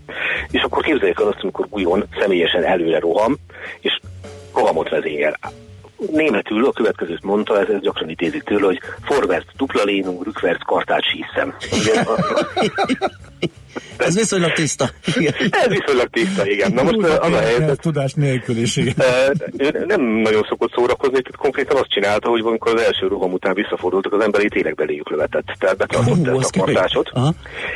És 0.51 0.63
akkor 0.63 0.83
képzeljük 0.83 1.21
el 1.21 1.27
azt, 1.27 1.43
amikor 1.43 1.69
Guyon 1.69 2.05
személyesen 2.21 2.65
előre 2.65 2.99
roham, 2.99 3.37
és 3.81 4.01
rohamot 4.55 4.89
vezényel. 4.89 5.39
Németül 6.11 6.67
a 6.67 6.73
következőt 6.73 7.23
mondta, 7.23 7.61
ez, 7.61 7.69
ez 7.69 7.81
gyakran 7.81 8.09
idézik 8.09 8.43
tőle, 8.43 8.67
hogy 8.67 8.81
forvert 9.03 9.47
dupla 9.57 9.83
lénung, 9.85 10.25
rückwärts 10.25 10.65
kartács 10.65 11.07
hiszem. 11.13 11.57
Ez 13.97 14.17
viszonylag 14.17 14.53
tiszta. 14.53 14.89
Igen. 15.17 15.35
Ez 15.51 15.69
viszonylag 15.69 16.09
tiszta, 16.11 16.47
igen. 16.47 16.73
Na 16.73 16.83
most 16.83 16.97
az 16.99 17.33
a 17.33 17.41
helyzet... 17.41 17.81
Tudás 17.81 18.13
nélkül 18.13 18.57
is, 18.57 18.77
igen. 18.77 18.95
Nem 19.87 20.01
nagyon 20.01 20.47
szokott 20.49 20.73
szórakozni, 20.75 21.23
tehát 21.23 21.37
konkrétan 21.37 21.77
azt 21.77 21.91
csinálta, 21.91 22.29
hogy 22.29 22.41
amikor 22.41 22.75
az 22.75 22.81
első 22.81 23.07
roham 23.07 23.33
után 23.33 23.55
visszafordultak, 23.55 24.13
az 24.13 24.23
emberi 24.23 24.49
tényleg 24.49 24.75
beléjük 24.75 25.11
lövetett. 25.11 25.47
Tehát 25.59 25.77
betartotta 25.77 26.39
ezt 26.39 26.57
a 26.57 26.63
partásot. 26.65 27.11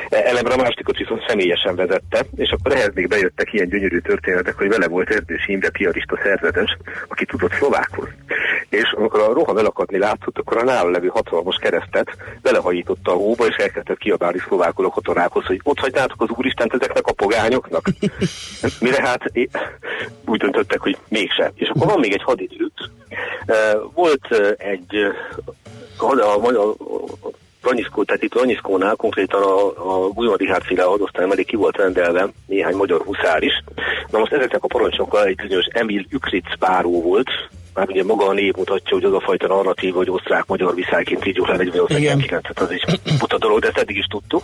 Elemre 0.08 0.54
a 0.54 0.56
másikat 0.56 0.96
viszont 0.96 1.24
személyesen 1.28 1.76
vezette, 1.76 2.26
és 2.36 2.50
akkor 2.50 2.72
ehhez 2.72 2.90
még 2.94 3.08
bejöttek 3.08 3.52
ilyen 3.52 3.68
gyönyörű 3.68 3.98
történetek, 3.98 4.56
hogy 4.56 4.68
vele 4.68 4.88
volt 4.88 5.10
Erdős 5.10 5.44
Imre 5.46 5.70
piarista 5.70 6.18
szerzetes, 6.22 6.76
aki 7.08 7.24
tudott 7.24 7.52
szlovákul. 7.52 8.08
És 8.68 8.92
amikor 8.96 9.20
a 9.20 9.32
roham 9.32 9.56
elakadni 9.58 9.98
látszott, 9.98 10.38
akkor 10.38 10.56
a 10.56 10.64
nála 10.64 10.90
levő 10.90 11.06
hatalmas 11.06 11.56
keresztet 11.60 12.16
belehajította 12.42 13.12
a 13.12 13.14
hóba, 13.14 13.46
és 13.46 13.56
elkezdett 13.56 13.98
kiabálni 13.98 14.38
szlovákul 14.38 14.84
a 14.84 14.88
katonákhoz, 14.88 15.44
hogy 15.44 15.53
ott 15.62 15.78
hagynátok 15.78 16.22
az 16.22 16.28
úristent 16.36 16.74
ezeknek 16.74 17.06
a 17.06 17.12
pogányoknak. 17.12 17.86
Mire 18.80 19.02
hát 19.02 19.32
úgy 20.26 20.38
döntöttek, 20.38 20.80
hogy 20.80 20.96
mégse. 21.08 21.52
És 21.54 21.68
akkor 21.68 21.86
van 21.86 22.00
még 22.00 22.12
egy 22.12 22.22
hadidőt. 22.22 22.90
Volt 23.94 24.54
egy 24.56 24.96
a, 25.98 26.04
a, 26.04 26.46
a, 26.46 26.74
Ranyiszkó, 27.64 28.04
tehát 28.04 28.22
itt 28.22 28.34
Ranyiszkónál 28.34 28.94
konkrétan 28.94 29.42
a, 29.42 29.66
a 29.66 30.08
Gulyma 30.08 30.36
Richard 30.36 30.64
féle 30.64 30.82
hadosztály 30.82 31.26
mellé 31.26 31.42
ki 31.42 31.56
volt 31.56 31.76
rendelve 31.76 32.28
néhány 32.46 32.74
magyar 32.74 33.00
huszár 33.00 33.42
is. 33.42 33.64
Na 34.10 34.18
most 34.18 34.32
ezeknek 34.32 34.64
a 34.64 34.66
parancsnokkal 34.66 35.24
egy 35.24 35.36
bizonyos 35.36 35.66
Emil 35.70 36.06
Ükritz 36.10 36.56
báró 36.58 37.02
volt, 37.02 37.28
már 37.74 37.88
ugye 37.88 38.04
maga 38.04 38.26
a 38.26 38.32
név 38.32 38.54
mutatja, 38.56 38.96
hogy 38.96 39.04
az 39.04 39.12
a 39.12 39.20
fajta 39.20 39.46
narratív, 39.46 39.94
hogy 39.94 40.10
osztrák-magyar 40.10 40.74
viszályként 40.74 41.26
így 41.26 41.36
le 41.36 41.56
48 41.56 42.30
hát 42.30 42.60
az 42.60 42.70
is 42.70 42.82
buta 43.18 43.38
dolog, 43.38 43.60
de 43.60 43.66
ezt 43.68 43.78
eddig 43.78 43.96
is 43.96 44.06
tudtuk. 44.06 44.42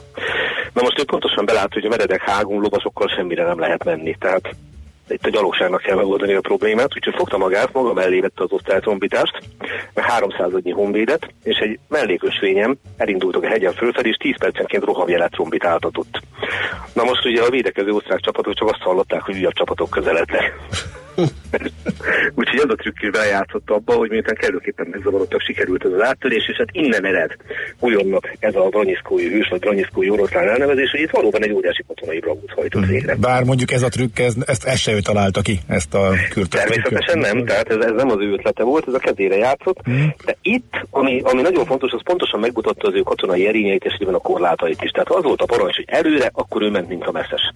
Na 0.73 0.83
most 0.83 0.99
ő 0.99 1.05
pontosan 1.05 1.45
belát, 1.45 1.73
hogy 1.73 1.85
a 1.85 1.89
meredek 1.89 2.23
hágón 2.23 2.61
lovasokkal 2.61 3.09
semmire 3.09 3.45
nem 3.45 3.59
lehet 3.59 3.85
menni, 3.85 4.17
tehát 4.19 4.55
itt 5.09 5.27
a 5.27 5.31
gyalogságnak 5.31 5.81
kell 5.81 5.97
megoldani 5.97 6.35
a 6.35 6.41
problémát, 6.41 6.97
úgyhogy 6.97 7.15
fogta 7.15 7.39
magát, 7.39 7.73
maga 7.73 7.93
mellé 7.93 8.21
vette 8.21 8.43
az 8.43 8.53
osztálytrombitást, 8.53 9.39
meg 9.95 10.05
300 10.05 10.55
adnyi 10.55 10.71
honvédet, 10.71 11.33
és 11.43 11.59
egy 11.59 11.79
mellékösvényem 11.89 12.77
elindultak 12.97 13.43
a 13.43 13.49
hegyen 13.49 13.73
fölfelé, 13.73 14.09
és 14.09 14.17
10 14.17 14.39
percenként 14.39 14.85
rohamjelet 14.85 15.31
trombitáltatott. 15.31 16.21
Na 16.93 17.05
most 17.05 17.25
ugye 17.25 17.43
a 17.43 17.51
védekező 17.51 17.91
osztrák 17.91 18.21
csapatok 18.21 18.55
csak 18.55 18.69
azt 18.69 18.83
hallották, 18.83 19.23
hogy 19.23 19.37
újabb 19.37 19.53
csapatok 19.53 19.91
közelednek. 19.91 20.59
Úgyhogy 22.41 22.59
az 22.59 22.71
a 22.71 22.75
trükkével 22.75 23.27
játszott 23.27 23.71
abba, 23.71 23.93
hogy 23.93 24.11
miután 24.11 24.35
kellőképpen 24.35 24.87
megzavarodtak, 24.91 25.41
sikerült 25.41 25.85
ez 25.85 25.93
az 25.93 26.03
áttörés, 26.03 26.49
és 26.49 26.57
hát 26.57 26.69
innen 26.73 27.05
ered 27.05 27.37
újonnak 27.81 28.37
ez 28.39 28.55
a 28.55 28.69
Branyiszkói 28.69 29.29
hős, 29.29 29.49
vagy 29.49 29.61
Branyiszkói 29.61 30.11
oroszlán 30.11 30.49
elnevezés, 30.49 30.91
hogy 30.91 31.01
itt 31.01 31.11
valóban 31.11 31.43
egy 31.43 31.53
óriási 31.53 31.85
katonai 31.87 32.19
bravút 32.19 32.53
hajtott 32.53 32.83
mhm. 32.83 32.91
végre. 32.91 33.15
Bár 33.15 33.45
mondjuk 33.45 33.71
ez 33.71 33.83
a 33.83 33.89
trükk, 33.89 34.19
ez, 34.19 34.35
ezt, 34.47 34.65
ezt 34.65 34.83
se 34.83 34.93
ő 34.93 35.01
találta 35.01 35.41
ki, 35.41 35.61
ezt 35.69 35.95
a 35.95 36.13
kürtöt. 36.31 36.61
Természetesen 36.61 37.19
nem, 37.19 37.45
tehát 37.45 37.71
ez, 37.71 37.85
ez 37.85 37.93
nem 37.97 38.11
az 38.11 38.19
ő 38.21 38.33
ötlete 38.33 38.63
volt, 38.63 38.87
ez 38.87 38.95
a 38.95 38.99
kezére 38.99 39.37
játszott, 39.37 39.89
mm. 39.91 40.07
de 40.25 40.37
itt, 40.43 40.87
ami, 40.91 41.21
ami 41.25 41.41
nagyon 41.41 41.65
fontos, 41.65 41.93
az 41.93 42.03
pontosan 42.03 42.41
megmutatta 42.41 42.89
az 42.89 42.95
ő 42.95 43.01
katonai 43.01 43.47
erényeit, 43.47 43.85
és 43.85 43.99
a 44.13 44.19
korlátait 44.19 44.83
is. 44.83 44.91
Tehát 44.91 45.11
az 45.11 45.23
volt 45.23 45.41
a 45.41 45.47
parancs, 45.47 45.77
hogy 45.77 45.85
erőre, 45.89 46.31
akkor 46.33 46.63
ő 46.63 46.71
ment, 46.71 46.89
mint 46.89 47.07
a 47.07 47.13
messzes. 47.13 47.53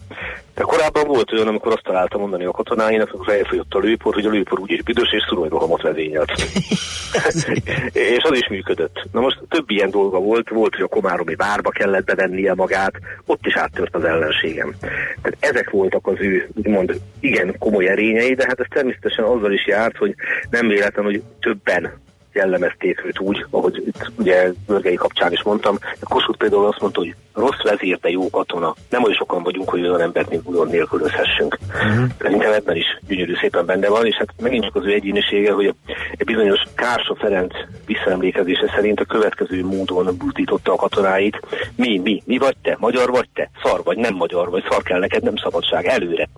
De 0.54 0.62
korábban 0.62 1.06
volt 1.06 1.32
olyan, 1.32 1.48
amikor 1.48 1.72
azt 1.72 1.82
találta 1.82 2.18
mondani 2.18 2.44
a 2.44 2.50
katonáinak, 2.50 3.12
akkor 3.12 3.26
elfogyott 3.44 3.74
a 3.74 3.78
lőpor, 3.78 4.14
hogy 4.14 4.26
a 4.26 4.30
lőpor 4.30 4.60
úgyis 4.60 4.82
büdös 4.82 5.12
és 5.12 5.24
szuronyrohamot 5.28 5.82
vezényelt. 5.82 6.32
és 7.92 8.22
az 8.22 8.38
is 8.38 8.48
működött. 8.48 9.06
Na 9.12 9.20
most 9.20 9.40
több 9.48 9.70
ilyen 9.70 9.90
dolga 9.90 10.18
volt, 10.18 10.48
volt, 10.48 10.74
hogy 10.74 10.84
a 10.84 10.88
komáromi 10.88 11.34
várba 11.34 11.70
kellett 11.70 12.04
bevennie 12.04 12.54
magát, 12.54 12.92
ott 13.26 13.46
is 13.46 13.56
áttört 13.56 13.94
az 13.94 14.04
ellenségem. 14.04 14.74
Tehát 15.22 15.36
ezek 15.38 15.70
voltak 15.70 16.06
az 16.06 16.16
ő, 16.18 16.48
úgymond, 16.54 17.00
igen 17.20 17.58
komoly 17.58 17.88
erényei, 17.88 18.34
de 18.34 18.44
hát 18.46 18.60
ez 18.60 18.66
természetesen 18.68 19.24
azzal 19.24 19.52
is 19.52 19.66
járt, 19.66 19.96
hogy 19.96 20.14
nem 20.50 20.68
véletlen, 20.68 21.04
hogy 21.04 21.22
többen 21.40 22.02
jellemezték 22.34 23.04
őt 23.04 23.20
úgy, 23.20 23.46
ahogy 23.50 23.82
itt 23.86 24.10
ugye 24.18 24.52
Görgei 24.66 24.94
kapcsán 24.94 25.32
is 25.32 25.42
mondtam. 25.42 25.78
A 26.00 26.08
Kossuth 26.08 26.38
például 26.38 26.66
azt 26.66 26.80
mondta, 26.80 27.00
hogy 27.00 27.14
rossz 27.34 27.62
vezér, 27.62 27.98
de 28.00 28.10
jó 28.10 28.30
katona. 28.30 28.74
Nem 28.90 29.02
olyan 29.02 29.16
sokan 29.16 29.42
vagyunk, 29.42 29.70
hogy 29.70 29.80
olyan 29.80 30.00
embert 30.00 30.30
mint 30.30 30.42
Budon 30.42 30.68
nélkülözhessünk. 30.68 31.58
Uh-huh. 31.74 32.04
Szerintem 32.20 32.52
ebben 32.52 32.76
is 32.76 32.98
gyönyörű 33.06 33.34
szépen 33.40 33.66
benne 33.66 33.88
van, 33.88 34.06
és 34.06 34.16
hát 34.16 34.28
megint 34.40 34.64
csak 34.64 34.76
az 34.76 34.84
ő 34.84 34.92
egyénisége, 34.92 35.52
hogy 35.52 35.74
egy 36.10 36.26
bizonyos 36.26 36.62
Kársa 36.74 37.14
Ferenc 37.14 37.54
visszaemlékezése 37.86 38.72
szerint 38.74 39.00
a 39.00 39.04
következő 39.04 39.64
módon 39.64 40.16
buzdította 40.16 40.72
a 40.72 40.76
katonáit. 40.76 41.40
Mi, 41.76 41.98
mi, 41.98 42.22
mi 42.26 42.38
vagy 42.38 42.56
te? 42.62 42.76
Magyar 42.78 43.10
vagy 43.10 43.28
te? 43.34 43.50
Szar 43.62 43.82
vagy 43.84 43.96
nem 43.96 44.14
magyar 44.14 44.50
vagy? 44.50 44.64
Szar 44.68 44.82
kell 44.82 44.98
neked, 44.98 45.22
nem 45.22 45.36
szabadság. 45.36 45.86
Előre. 45.86 46.28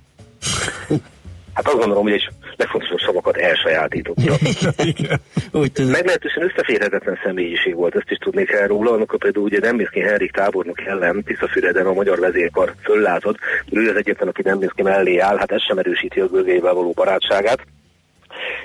Hát 1.56 1.66
azt 1.66 1.78
gondolom, 1.78 2.02
hogy 2.02 2.12
egy 2.12 2.28
legfontosabb 2.56 2.98
szavakat 2.98 3.36
elsajátította. 3.36 4.22
Meglehetősen 5.98 6.42
összeférhetetlen 6.42 7.18
személyiség 7.24 7.74
volt, 7.74 7.94
ezt 7.94 8.10
is 8.10 8.18
tudni 8.18 8.44
kell 8.44 8.66
róla, 8.66 8.92
amikor 8.92 9.18
például 9.18 9.44
ugye 9.44 9.60
Dembiszki 9.60 10.00
Henrik 10.00 10.32
tábornok 10.32 10.80
ellen 10.80 11.22
Tiszafüreden 11.22 11.86
a 11.86 11.92
magyar 11.92 12.18
vezérkar 12.18 12.74
föllátott, 12.82 13.38
ő 13.70 13.88
az 13.88 13.96
egyetlen, 13.96 14.28
aki 14.28 14.42
Dembiszki 14.42 14.82
mellé 14.82 15.18
áll, 15.18 15.36
hát 15.36 15.52
ez 15.52 15.62
sem 15.62 15.78
erősíti 15.78 16.20
a 16.20 16.26
bőgével 16.26 16.74
való 16.74 16.92
barátságát 16.92 17.66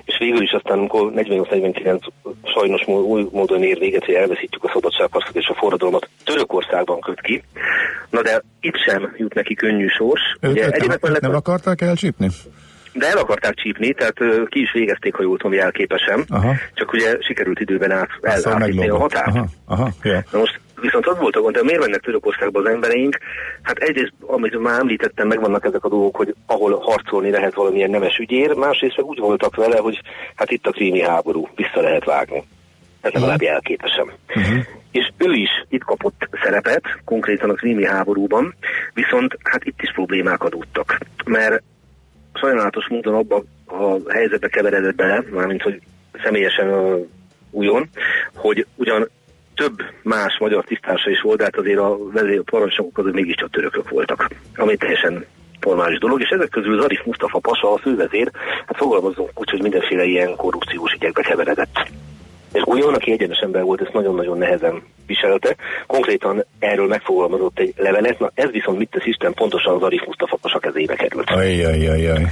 és 0.06 0.16
végül 0.20 0.42
is 0.42 0.52
aztán, 0.52 0.78
amikor 0.78 1.12
48-49 1.16 2.02
sajnos 2.44 2.88
új 2.88 3.28
módon 3.32 3.64
ér 3.64 3.78
véget, 3.80 4.06
hogy 4.06 4.14
elveszítjük 4.14 4.64
a 4.64 4.72
szabadságharcot 4.74 5.36
és 5.36 5.48
a 5.48 5.58
forradalmat, 5.60 6.10
Törökországban 6.24 7.00
köt 7.00 7.22
ki. 7.22 7.44
Na 8.10 8.22
de 8.22 8.42
itt 8.60 8.78
sem 8.88 9.14
jut 9.18 9.34
neki 9.34 9.54
könnyű 9.54 9.88
sors. 9.88 10.22
Őt 10.40 10.52
Ugye, 10.52 10.70
nem, 11.02 11.18
nem 11.22 11.36
akarták 11.36 11.82
elcsípni? 11.82 12.30
De 12.94 13.08
el 13.08 13.18
akarták 13.18 13.54
csípni, 13.54 13.94
tehát 13.94 14.20
uh, 14.20 14.48
ki 14.48 14.62
is 14.62 14.72
végezték, 14.72 15.16
ha 15.16 15.24
jól 15.24 15.38
tudom, 15.38 15.54
jelképesen. 15.54 16.24
Aha. 16.30 16.54
Csak 16.74 16.94
ugye 16.94 17.18
sikerült 17.20 17.60
időben 17.60 17.92
át, 17.92 18.10
el, 18.22 18.38
szóval 18.38 18.62
a 18.90 18.98
határt. 18.98 19.28
Aha, 19.28 19.46
aha, 19.66 19.90
yeah. 20.04 20.24
Na 20.32 20.40
most 20.40 20.60
viszont 20.82 21.06
az 21.06 21.18
volt 21.18 21.36
a 21.36 21.42
gond, 21.42 21.56
de 21.56 21.64
miért 21.64 21.80
mennek 21.80 22.02
Törökországba 22.02 22.60
az 22.60 22.66
embereink? 22.66 23.18
Hát 23.62 23.78
egyrészt, 23.78 24.14
amit 24.22 24.60
már 24.60 24.80
említettem, 24.80 25.28
megvannak 25.28 25.66
ezek 25.66 25.84
a 25.84 25.90
dolgok, 25.90 26.16
hogy 26.16 26.36
ahol 26.46 26.80
harcolni 26.80 27.30
lehet 27.30 27.54
valamilyen 27.54 27.90
nemes 27.90 28.18
ügyér, 28.18 28.54
másrészt 28.54 28.98
meg 28.98 29.06
úgy 29.06 29.20
voltak 29.20 29.56
vele, 29.56 29.78
hogy 29.78 30.02
hát 30.36 30.52
itt 30.52 30.68
a 30.68 30.72
krími 30.72 31.02
háború, 31.02 31.48
vissza 31.56 31.82
lehet 31.82 32.06
vágni. 32.06 32.44
Ez 33.02 33.12
legalább 33.12 33.42
jelképesen. 33.42 34.12
Uh-huh. 34.36 34.64
És 34.92 35.12
ő 35.18 35.32
is 35.32 35.50
itt 35.70 35.84
kapott 35.84 36.30
szerepet, 36.44 36.84
konkrétan 37.06 37.50
a 37.50 37.54
krími 37.54 37.86
háborúban, 37.86 38.56
viszont 38.94 39.38
hát 39.44 39.64
itt 39.64 39.82
is 39.82 39.92
problémák 39.92 40.44
adódtak. 40.44 40.98
Mert 41.26 41.64
sajnálatos 42.34 42.88
módon 42.90 43.14
abba 43.14 43.44
a 43.66 44.12
helyzetbe 44.12 44.48
keveredett 44.48 44.96
bele, 44.96 45.24
mármint 45.32 45.62
hogy 45.62 45.82
személyesen 46.24 46.98
újon, 47.52 47.90
hogy 48.36 48.66
ugyan 48.76 49.10
több 49.56 49.84
más 50.04 50.38
magyar 50.40 50.64
tisztársa 50.64 51.10
is 51.10 51.22
volt, 51.22 51.38
de 51.38 51.44
hát 51.44 51.58
azért 51.58 51.80
a 51.80 51.98
parancsnokok 52.46 52.98
azok 52.98 53.14
mégiscsak 53.14 53.50
törökök 53.50 53.90
voltak, 53.90 54.30
ami 54.56 54.78
teljesen 54.78 55.26
formális 55.60 56.00
dolog, 56.00 56.22
és 56.22 56.30
ezek 56.30 56.50
közül 56.50 56.82
Zarif 56.82 57.04
Mustafa 57.06 57.40
Pasa, 57.40 57.74
a 57.74 57.78
fővezér, 57.78 58.32
hát 58.66 58.78
fogalmazunk 58.78 59.30
úgy, 59.36 59.50
hogy 59.50 59.62
mindenféle 59.62 60.04
ilyen 60.04 60.36
korrupciós 60.36 60.94
ügyekbe 60.94 61.22
keveredett. 61.22 61.92
És 62.54 62.62
újon, 62.66 62.94
aki 62.94 63.12
egyenes 63.12 63.38
ember 63.38 63.64
volt, 63.64 63.82
ezt 63.82 63.94
nagyon-nagyon 63.94 64.38
nehezen 64.38 64.84
viselte. 65.08 65.56
Konkrétan 65.88 66.46
erről 66.60 66.88
megfogalmazott 66.88 67.60
egy 67.60 67.74
levelet, 67.78 68.20
na 68.20 68.32
ez 68.34 68.50
viszont 68.52 68.78
mit 68.78 68.90
tesz 68.90 69.06
Isten, 69.06 69.34
pontosan 69.34 69.76
az 69.76 69.82
Arif 69.82 70.06
Mustafa 70.06 70.38
Pasa 70.42 70.60
kezébe 70.60 70.96
került. 70.96 71.30
Ajjajajaj. 71.30 72.26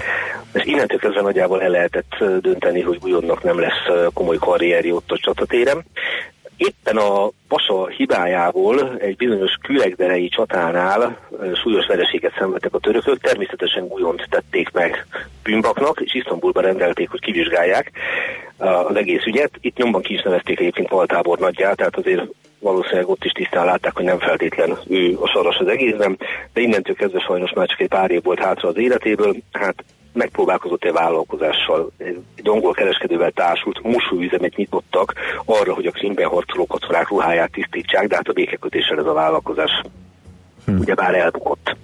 És 0.53 0.65
innentől 0.65 0.99
kezdve 0.99 1.21
nagyjából 1.21 1.61
el 1.61 1.69
lehetett 1.69 2.15
dönteni, 2.41 2.81
hogy 2.81 2.99
újonnak 3.03 3.43
nem 3.43 3.59
lesz 3.59 4.11
komoly 4.13 4.37
karrierje 4.37 4.93
ott 4.93 5.11
a 5.11 5.17
csatatéren 5.17 5.85
éppen 6.59 6.97
a 6.97 7.29
Pasa 7.47 7.87
hibájából 7.87 8.97
egy 8.97 9.15
bizonyos 9.15 9.51
külegderei 9.61 10.29
csatánál 10.29 11.17
súlyos 11.63 11.85
vereséget 11.85 12.33
szenvedtek 12.37 12.73
a 12.73 12.79
törökök, 12.79 13.21
természetesen 13.21 13.87
Gulyont 13.87 14.27
tették 14.29 14.71
meg 14.71 15.05
bűnbaknak, 15.43 16.01
és 16.01 16.13
Isztambulba 16.13 16.61
rendelték, 16.61 17.09
hogy 17.09 17.19
kivizsgálják 17.19 17.91
az 18.59 18.95
egész 18.95 19.25
ügyet. 19.25 19.51
Itt 19.61 19.77
nyomban 19.77 20.01
ki 20.01 20.13
is 20.13 20.21
nevezték 20.21 20.59
egyébként 20.59 20.87
Paltábor 20.87 21.39
nagyját, 21.39 21.77
tehát 21.77 21.97
azért 21.97 22.23
valószínűleg 22.59 23.09
ott 23.09 23.23
is 23.23 23.31
tisztán 23.31 23.65
látták, 23.65 23.95
hogy 23.95 24.05
nem 24.05 24.19
feltétlen 24.19 24.77
ő 24.87 25.17
a 25.21 25.27
soros 25.27 25.55
az 25.55 25.67
egészben, 25.67 26.17
de 26.53 26.61
innentől 26.61 26.95
kezdve 26.95 27.19
sajnos 27.19 27.53
már 27.53 27.67
csak 27.67 27.79
egy 27.79 27.87
pár 27.87 28.11
év 28.11 28.23
volt 28.23 28.39
hátra 28.39 28.69
az 28.69 28.77
életéből, 28.77 29.35
hát 29.51 29.83
megpróbálkozott 30.13 30.83
egy 30.83 30.91
vállalkozással, 30.91 31.91
egy 31.97 32.49
angol 32.49 32.73
kereskedővel 32.73 33.31
társult, 33.31 33.81
mosóüzemet 33.81 34.55
nyitottak 34.55 35.13
arra, 35.45 35.73
hogy 35.73 35.85
a 35.85 35.91
krimben 35.91 36.29
harcoló 36.29 36.65
katonák 36.65 37.09
ruháját 37.09 37.51
tisztítsák, 37.51 38.07
de 38.07 38.15
hát 38.15 38.27
a 38.27 38.33
békekötéssel 38.33 38.99
ez 38.99 39.05
a 39.05 39.13
vállalkozás 39.13 39.71
hm. 40.75 40.79
ugyebár 40.79 41.15
elbukott. 41.15 41.75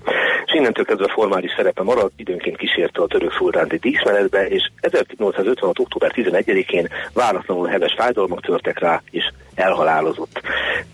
És 0.45 0.53
innentől 0.53 0.85
kezdve 0.85 1.07
formális 1.13 1.51
szerepe 1.55 1.83
maradt, 1.83 2.13
időnként 2.15 2.57
kísérte 2.57 3.01
a 3.01 3.07
török 3.07 3.33
egy 3.67 3.79
díszmenetbe, 3.79 4.47
és 4.47 4.71
1856. 4.79 5.79
október 5.79 6.11
11-én 6.15 6.87
váratlanul 7.13 7.67
heves 7.67 7.93
fájdalmak 7.97 8.41
törtek 8.41 8.79
rá, 8.79 9.01
és 9.11 9.23
elhalálozott. 9.55 10.41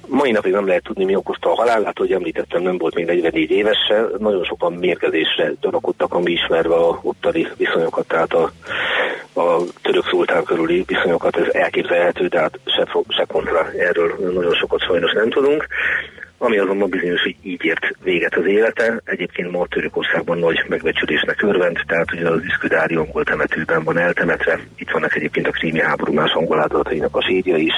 Mai 0.07 0.31
napig 0.31 0.51
nem 0.51 0.67
lehet 0.67 0.83
tudni, 0.83 1.05
mi 1.05 1.15
okozta 1.15 1.51
a 1.51 1.55
halálát, 1.55 1.97
hogy 1.97 2.11
említettem, 2.11 2.61
nem 2.61 2.77
volt 2.77 2.95
még 2.95 3.05
44 3.05 3.51
évese, 3.51 4.05
nagyon 4.17 4.43
sokan 4.43 4.73
mérgezésre 4.73 5.53
gyanakodtak, 5.61 6.13
ami 6.13 6.31
ismerve 6.31 6.75
a 6.75 6.99
ottani 7.01 7.47
viszonyokat, 7.57 8.07
tehát 8.07 8.33
a, 8.33 8.51
a 9.33 9.57
török 9.81 10.05
szultán 10.05 10.43
körüli 10.43 10.83
viszonyokat, 10.87 11.37
ez 11.37 11.53
elképzelhető, 11.53 12.27
de 12.27 12.39
hát 12.39 12.59
se, 12.65 12.87
se 13.07 13.25
kontra 13.27 13.71
erről 13.77 14.15
nagyon 14.33 14.53
sokat 14.53 14.81
sajnos 14.81 15.11
nem 15.11 15.29
tudunk 15.29 15.67
ami 16.43 16.57
azonban 16.57 16.89
bizonyos, 16.89 17.21
hogy 17.21 17.35
így 17.41 17.65
ért 17.65 17.95
véget 18.03 18.35
az 18.35 18.45
élete. 18.45 19.01
Egyébként 19.05 19.51
ma 19.51 19.67
Törökországban 19.67 20.37
nagy 20.37 20.65
megbecsülésnek 20.67 21.41
örvend, 21.41 21.79
tehát 21.87 22.11
ugye 22.11 22.29
az 22.29 22.43
Üszködári 22.43 22.95
angol 22.95 23.23
temetőben 23.23 23.83
van 23.83 23.97
eltemetve. 23.97 24.59
Itt 24.77 24.89
vannak 24.89 25.15
egyébként 25.15 25.47
a 25.47 25.51
krími 25.51 25.81
háború 25.81 26.13
más 26.13 26.31
angol 26.31 26.59
áldozatainak 26.59 27.15
a 27.15 27.21
sírja 27.21 27.57
is, 27.57 27.73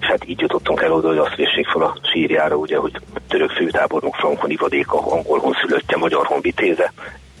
és 0.00 0.06
hát 0.06 0.28
így 0.28 0.40
jutottunk 0.40 0.80
el 0.82 0.92
oda, 0.92 1.08
hogy 1.08 1.18
azt 1.18 1.36
véssék 1.36 1.66
fel 1.66 1.82
a 1.82 1.98
sírjára, 2.12 2.56
ugye, 2.56 2.76
hogy 2.76 2.92
török 3.28 3.50
főtábornok 3.50 4.14
Frankon 4.14 4.50
Ivadéka, 4.50 4.98
angol 4.98 5.38
honszülöttje, 5.38 5.96
magyar 5.96 6.26
honvitéze, 6.26 6.92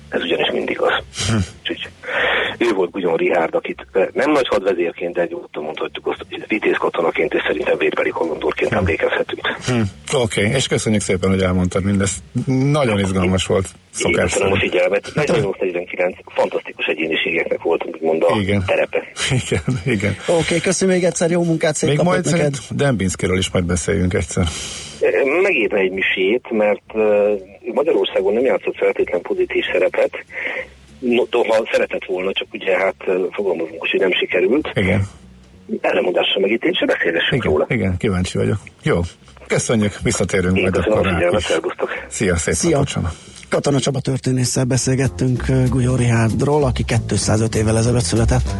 ez 0.08 0.22
ugyanis 0.22 0.50
mindig 0.52 0.80
az. 0.80 0.92
Hm. 1.28 1.36
ő 2.58 2.72
volt 2.72 2.90
Gugyon 2.90 3.16
Rihárd, 3.16 3.54
akit 3.54 3.86
nem 4.12 4.30
nagy 4.30 4.48
hadvezérként, 4.48 5.14
de 5.14 5.26
nyugodtan 5.30 5.62
mondhatjuk 5.62 6.06
azt, 6.06 6.18
hogy 6.28 6.44
vitéz 6.48 6.76
katonaként 6.76 7.34
és 7.34 7.42
szerintem 7.46 7.78
vérbeli 7.78 8.10
kolondorként 8.10 8.70
hm. 8.70 8.76
emlékezhetünk. 8.76 9.46
Hm. 9.66 9.72
Oké, 10.12 10.40
okay. 10.40 10.54
és 10.54 10.66
köszönjük 10.66 11.02
szépen, 11.02 11.30
hogy 11.30 11.42
elmondtad 11.42 11.84
mindezt. 11.84 12.18
Nagyon 12.46 12.98
izgalmas 12.98 13.46
volt 13.46 13.68
szokás 13.90 14.32
Köszönöm 14.32 14.52
a 14.52 14.58
figyelmet. 14.58 15.12
48-49 15.14 16.14
fantasztikus 16.26 16.86
egyéniségeknek 16.86 17.62
volt, 17.62 17.84
úgymond 17.86 18.22
a 18.22 18.38
igen. 18.40 18.62
terepe. 18.66 19.02
Igen, 19.30 19.62
igen. 19.84 20.16
Oké, 20.26 20.40
okay, 20.40 20.60
köszönöm 20.60 20.94
még 20.94 21.04
egyszer, 21.04 21.30
jó 21.30 21.44
munkát, 21.44 21.74
szép 21.74 21.88
Még 21.88 22.00
majd 22.00 22.24
neked. 22.24 22.54
Dembinskiről 22.70 23.38
is 23.38 23.50
majd 23.50 23.64
beszéljünk 23.64 24.14
egyszer. 24.14 24.44
Megírna 25.42 25.78
egy 25.78 25.90
misét, 25.90 26.50
mert 26.50 26.82
uh, 26.92 27.02
Magyarországon 27.74 28.32
nem 28.32 28.44
játszott 28.44 28.76
feltétlen 28.76 29.20
pozitív 29.20 29.64
szerepet, 29.72 30.10
ha 31.48 31.68
szeretett 31.72 32.04
volna, 32.04 32.32
csak 32.32 32.48
ugye 32.52 32.76
hát 32.76 32.94
fogalmazunk, 33.30 33.80
hogy 33.80 34.00
nem 34.00 34.12
sikerült. 34.12 34.70
Igen. 34.74 35.02
Ellenmondásra 35.80 36.40
megítélése 36.40 36.86
beszélgessünk 36.86 37.42
igen, 37.44 37.52
róla. 37.52 37.66
Igen, 37.68 37.96
kíváncsi 37.96 38.38
vagyok. 38.38 38.58
Jó, 38.82 39.00
köszönjük, 39.46 39.92
visszatérünk 40.02 40.56
Én 40.56 40.62
majd 40.62 40.76
akkor 40.76 41.04
rá. 41.04 41.18
Szia, 42.08 42.36
szép 42.36 42.54
Szia. 42.54 42.82
Katona 43.48 43.78
Csaba 43.78 44.00
történésszel 44.00 44.64
beszélgettünk 44.64 45.44
Gulyó 45.68 45.96
Rihárdról, 45.96 46.64
aki 46.64 46.84
205 46.84 47.54
évvel 47.54 47.76
ezelőtt 47.76 48.02
született. 48.02 48.50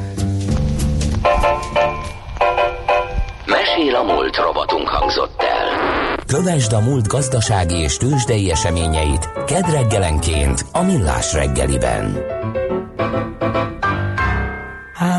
Mesél 3.47 3.95
a 3.95 4.03
múlt 4.03 4.37
robotunk 4.37 4.89
hangzott 4.89 5.43
el. 5.43 5.58
Kövesd 6.29 6.73
a 6.73 6.81
múlt 6.81 7.07
gazdasági 7.07 7.77
és 7.77 7.97
tőzsdei 7.97 8.51
eseményeit 8.51 9.31
kedd 9.47 9.71
reggelenként 9.71 10.65
a 10.73 10.83
Millás 10.83 11.33
reggeliben. 11.33 12.17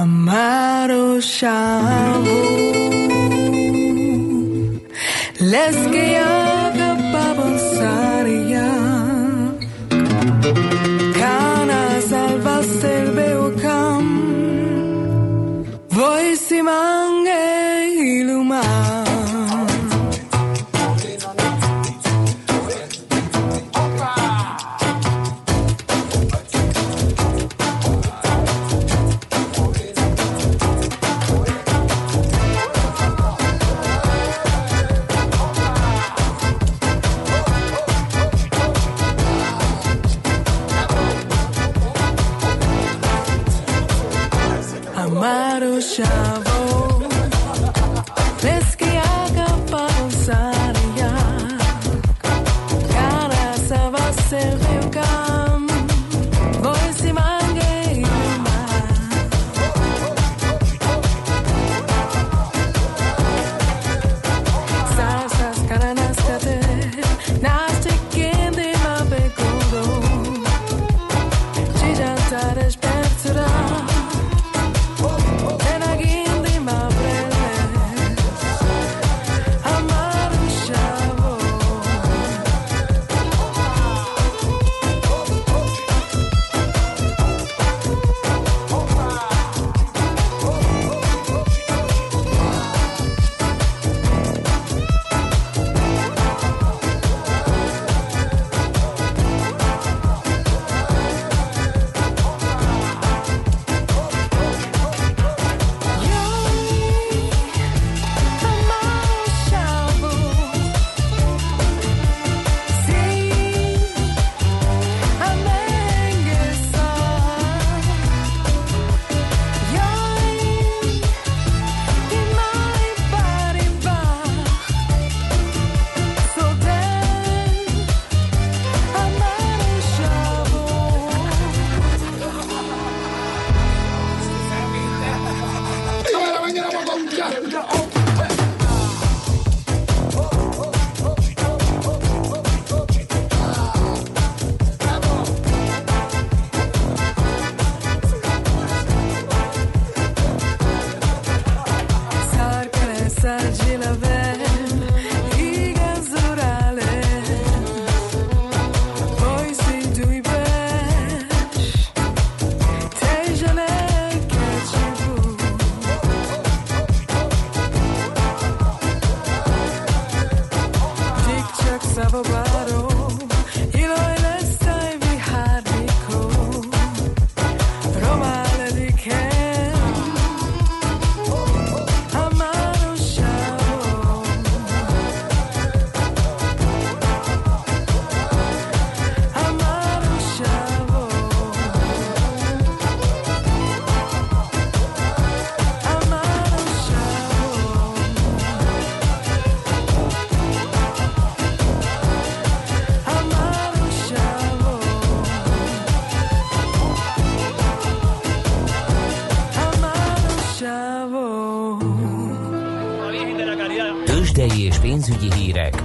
Amaro 0.02 1.20
chavo 1.20 2.40
Les 5.40 5.76
que 5.92 6.20
haga 6.24 6.39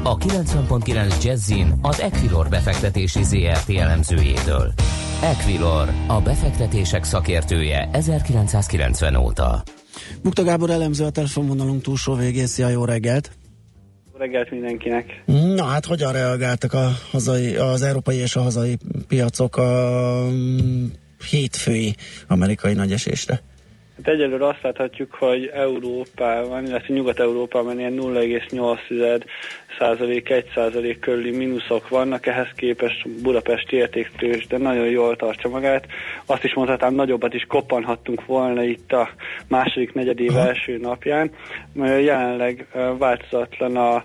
a 0.06 0.16
90.9 0.16 1.24
Jazzin 1.24 1.74
az 1.82 2.00
Equilor 2.00 2.48
befektetési 2.48 3.22
ZRT 3.22 3.70
elemzőjétől. 3.76 4.72
Equilor, 5.22 5.88
a 6.06 6.20
befektetések 6.20 7.04
szakértője 7.04 7.88
1990 7.92 9.16
óta. 9.16 9.62
Bukta 10.22 10.42
Gábor 10.42 10.70
elemző 10.70 11.04
a 11.04 11.10
telefonvonalunk 11.10 11.82
túlsó 11.82 12.14
végén. 12.14 12.46
Szia, 12.46 12.68
jó 12.68 12.84
reggelt! 12.84 13.30
Jó 14.12 14.18
reggelt 14.18 14.50
mindenkinek! 14.50 15.22
Na 15.54 15.64
hát 15.64 15.84
hogyan 15.84 16.12
reagáltak 16.12 16.72
a 16.72 16.90
hazai, 17.10 17.56
az 17.56 17.82
európai 17.82 18.16
és 18.16 18.36
a 18.36 18.42
hazai 18.42 18.78
piacok 19.08 19.56
a 19.56 20.28
mm, 20.30 20.84
hétfői 21.30 21.94
amerikai 22.26 22.72
nagyesésre? 22.72 23.42
Hát 23.96 24.14
egyelőre 24.14 24.46
azt 24.46 24.62
láthatjuk, 24.62 25.14
hogy 25.14 25.46
Európában, 25.46 26.66
illetve 26.66 26.94
Nyugat-Európában 26.94 27.78
ilyen 27.78 27.92
0,8 28.00 29.24
százalék, 29.78 30.30
1 30.30 30.50
százalék 30.54 30.98
körüli 30.98 31.30
mínuszok 31.36 31.88
vannak, 31.88 32.26
ehhez 32.26 32.48
képest 32.56 33.08
Budapesti 33.22 33.76
értéktős, 33.76 34.46
de 34.46 34.58
nagyon 34.58 34.86
jól 34.86 35.16
tartja 35.16 35.50
magát. 35.50 35.86
Azt 36.26 36.44
is 36.44 36.54
mondhatnám, 36.54 36.94
nagyobbat 36.94 37.34
is 37.34 37.44
koppanhattunk 37.48 38.26
volna 38.26 38.62
itt 38.62 38.92
a 38.92 39.08
második 39.48 39.92
negyedév 39.94 40.36
első 40.36 40.78
napján. 40.78 41.30
Jelenleg 41.74 42.66
változatlan 42.98 43.76
a 43.76 44.04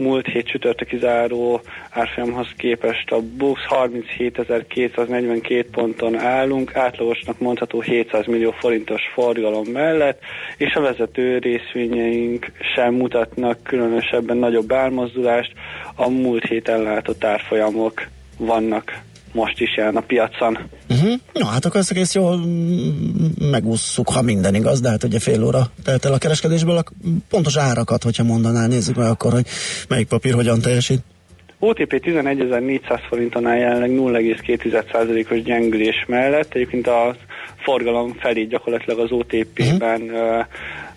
múlt 0.00 0.26
hét 0.26 0.46
csütörtöki 0.46 0.98
záró 0.98 1.60
árfolyamhoz 1.90 2.48
képest 2.56 3.10
a 3.10 3.20
BUX 3.36 3.60
37.242 3.68 5.64
ponton 5.70 6.18
állunk, 6.18 6.76
átlagosnak 6.76 7.38
mondható 7.38 7.80
700 7.80 8.26
millió 8.26 8.50
forintos 8.50 9.02
forgalom 9.14 9.66
mellett, 9.66 10.20
és 10.56 10.74
a 10.74 10.80
vezető 10.80 11.38
részvényeink 11.38 12.52
sem 12.74 12.94
mutatnak 12.94 13.62
különösebben 13.62 14.36
nagyobb 14.36 14.70
elmozdulást, 14.70 15.52
a 15.94 16.08
múlt 16.08 16.44
héten 16.44 16.82
látott 16.82 17.24
árfolyamok 17.24 18.06
vannak 18.38 18.98
most 19.32 19.60
is 19.60 19.76
jelen 19.76 19.96
a 19.96 20.00
piacon. 20.00 20.58
Uh-huh. 20.88 21.12
Na 21.32 21.46
hát 21.46 21.64
akkor 21.64 21.80
ezt 21.80 21.90
egész 21.90 22.14
jól 22.14 22.40
megússzuk, 23.50 24.08
ha 24.08 24.22
minden 24.22 24.54
igaz, 24.54 24.80
de 24.80 24.88
hát 24.88 25.04
ugye 25.04 25.18
fél 25.18 25.44
óra 25.44 25.70
telt 25.84 26.04
el 26.04 26.12
a 26.12 26.18
kereskedésből, 26.18 26.76
a 26.76 26.84
pontos 27.28 27.56
árakat, 27.56 28.02
hogyha 28.02 28.24
mondanál, 28.24 28.66
nézzük 28.68 28.96
meg 28.96 29.06
akkor, 29.06 29.32
hogy 29.32 29.46
melyik 29.88 30.08
papír 30.08 30.34
hogyan 30.34 30.60
teljesít. 30.60 31.00
OTP 31.58 32.00
11.400 32.04 33.00
forinton 33.08 33.46
áll 33.46 33.56
jelenleg 33.56 33.90
0,2%-os 33.90 35.42
gyengülés 35.42 36.04
mellett, 36.06 36.54
egyébként 36.54 36.86
a 36.86 37.16
forgalom 37.56 38.16
felé 38.18 38.44
gyakorlatilag 38.44 38.98
az 38.98 39.10
OTP-ben 39.10 40.02
uh-huh. 40.02 40.46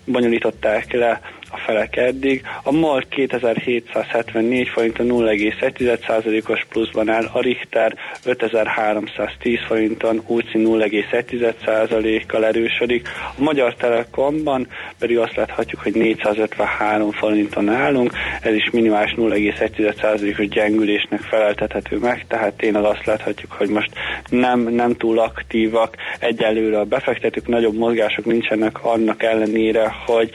bonyolították 0.05 0.91
le 0.91 1.21
a 1.53 1.57
felek 1.57 1.95
eddig. 1.95 2.41
A 2.63 2.71
MOL 2.71 3.03
2774 3.09 4.67
forinton 4.67 5.07
0,1%-os 5.09 6.65
pluszban 6.69 7.09
áll, 7.09 7.25
a 7.31 7.41
Richter 7.41 7.95
5310 8.25 9.59
forinton 9.67 10.23
UCI 10.27 10.57
0,1%-kal 10.57 12.45
erősödik. 12.45 13.07
A 13.37 13.41
Magyar 13.43 13.75
Telekomban 13.75 14.67
pedig 14.99 15.17
azt 15.17 15.35
láthatjuk, 15.35 15.81
hogy 15.81 15.93
453 15.93 17.11
forinton 17.11 17.69
állunk, 17.69 18.11
ez 18.41 18.53
is 18.53 18.69
minimális 18.71 19.13
0,1%-os 19.17 20.47
gyengülésnek 20.47 21.21
feleltethető 21.21 21.97
meg, 21.97 22.25
tehát 22.27 22.53
tényleg 22.53 22.83
azt 22.83 23.05
láthatjuk, 23.05 23.51
hogy 23.51 23.69
most 23.69 23.91
nem, 24.29 24.59
nem 24.59 24.95
túl 24.95 25.19
aktívak 25.19 25.95
egyelőre 26.19 26.79
a 26.79 26.83
befektetők, 26.83 27.47
nagyobb 27.47 27.77
mozgások 27.77 28.25
nincsenek 28.25 28.83
annak 28.83 29.23
ellenére, 29.23 29.93
hogy 30.05 30.31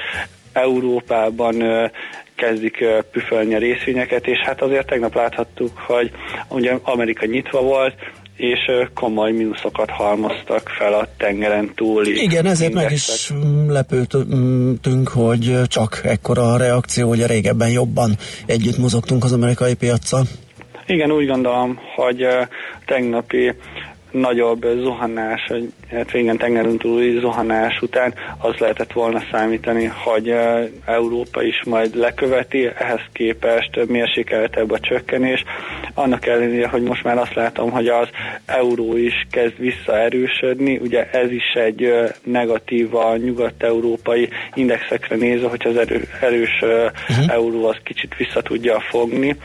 Európában 0.61 1.63
kezdik 2.35 2.85
püfölni 3.13 3.55
a 3.55 3.59
részvényeket, 3.59 4.27
és 4.27 4.39
hát 4.39 4.63
azért 4.63 4.87
tegnap 4.87 5.15
láthattuk, 5.15 5.79
hogy 5.79 6.11
ugye 6.49 6.79
Amerika 6.83 7.27
nyitva 7.27 7.63
volt, 7.63 7.95
és 8.37 8.59
komoly 8.95 9.33
mínuszokat 9.33 9.91
halmoztak 9.91 10.69
fel 10.79 10.93
a 10.93 11.09
tengeren 11.17 11.73
túli. 11.75 12.23
Igen, 12.23 12.47
ezért 12.47 12.73
indexek. 12.73 12.89
meg 12.89 12.93
is 12.93 13.33
lepődtünk, 13.69 15.09
hogy 15.09 15.61
csak 15.67 16.01
ekkora 16.05 16.53
a 16.53 16.57
reakció, 16.57 17.09
hogy 17.09 17.27
régebben 17.27 17.71
jobban 17.71 18.17
együtt 18.47 18.79
mozogtunk 18.79 19.25
az 19.25 19.33
amerikai 19.33 19.75
piaccal. 19.75 20.23
Igen, 20.87 21.11
úgy 21.11 21.27
gondolom, 21.27 21.79
hogy 21.97 22.27
tegnapi 22.87 23.55
nagyobb 24.11 24.67
zuhanás, 24.81 25.53
hát 25.91 26.15
igen, 26.15 26.37
tengeren 26.37 26.77
túli 26.77 27.19
zuhanás 27.19 27.83
után 27.83 28.15
az 28.39 28.55
lehetett 28.57 28.93
volna 28.93 29.23
számítani, 29.31 29.85
hogy 29.85 30.35
Európa 30.85 31.43
is 31.43 31.63
majd 31.65 31.97
leköveti, 31.97 32.71
ehhez 32.79 33.01
képest 33.13 33.87
mérsékeltebb 33.89 34.71
a 34.71 34.81
csökkenés. 34.81 35.45
Annak 35.95 36.27
ellenére, 36.27 36.69
hogy 36.69 36.83
most 36.83 37.05
már 37.05 37.19
azt 37.19 37.35
látom, 37.35 37.71
hogy 37.71 37.89
az 37.89 38.09
euró 38.47 38.97
is 38.97 39.27
kezd 39.31 39.59
visszaerősödni, 39.59 40.77
ugye 40.77 41.11
ez 41.11 41.31
is 41.31 41.53
egy 41.55 41.93
negatív 42.25 42.95
a 42.95 43.17
nyugat-európai 43.17 44.29
indexekre 44.55 45.17
nézve, 45.17 45.49
hogy 45.49 45.67
az 45.67 45.77
erő, 45.77 46.09
erős 46.21 46.63
uh-huh. 46.63 47.33
euró 47.35 47.67
az 47.67 47.77
kicsit 47.85 48.15
vissza 48.17 48.43
tudja 48.43 48.81
fogni. 48.81 49.37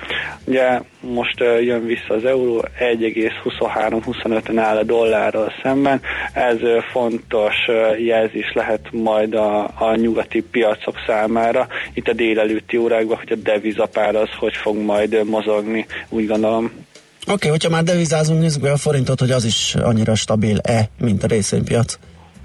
Ugye 0.45 0.79
most 0.99 1.39
jön 1.39 1.85
vissza 1.85 2.13
az 2.13 2.25
euró 2.25 2.65
1,23-25 2.79 4.52
áll 4.57 4.77
a 4.77 4.83
dollárral 4.83 5.53
szemben. 5.63 6.01
Ez 6.33 6.57
fontos 6.91 7.55
jelzés 7.97 8.51
lehet 8.53 8.87
majd 8.91 9.33
a, 9.33 9.63
a 9.63 9.95
nyugati 9.95 10.41
piacok 10.41 10.95
számára. 11.07 11.67
Itt 11.93 12.07
a 12.07 12.13
délelőtti 12.13 12.77
órákban, 12.77 13.17
hogy 13.17 13.31
a 13.31 13.41
devizapár 13.43 14.15
az 14.15 14.29
hogy 14.39 14.53
fog 14.53 14.77
majd 14.77 15.23
mozogni, 15.25 15.85
úgy 16.09 16.27
gondolom. 16.27 16.65
Oké, 16.65 17.33
okay, 17.33 17.49
hogyha 17.49 17.69
már 17.69 17.83
devizázunk, 17.83 18.39
nézzük 18.39 18.61
be 18.61 18.71
a 18.71 18.77
forintot, 18.77 19.19
hogy 19.19 19.31
az 19.31 19.45
is 19.45 19.75
annyira 19.75 20.15
stabil-e, 20.15 20.89
mint 20.99 21.23
a 21.23 21.27
részvénypiac. 21.27 21.97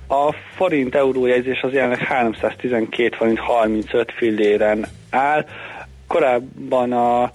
A 0.09 0.35
forint 0.57 0.95
eurójegyzés 0.95 1.61
az 1.63 1.73
jelenleg 1.73 1.99
312 1.99 3.17
forint 3.17 3.39
35 3.39 4.13
filléren 4.17 4.87
áll. 5.11 5.47
Korábban 6.07 6.93
a 6.93 7.31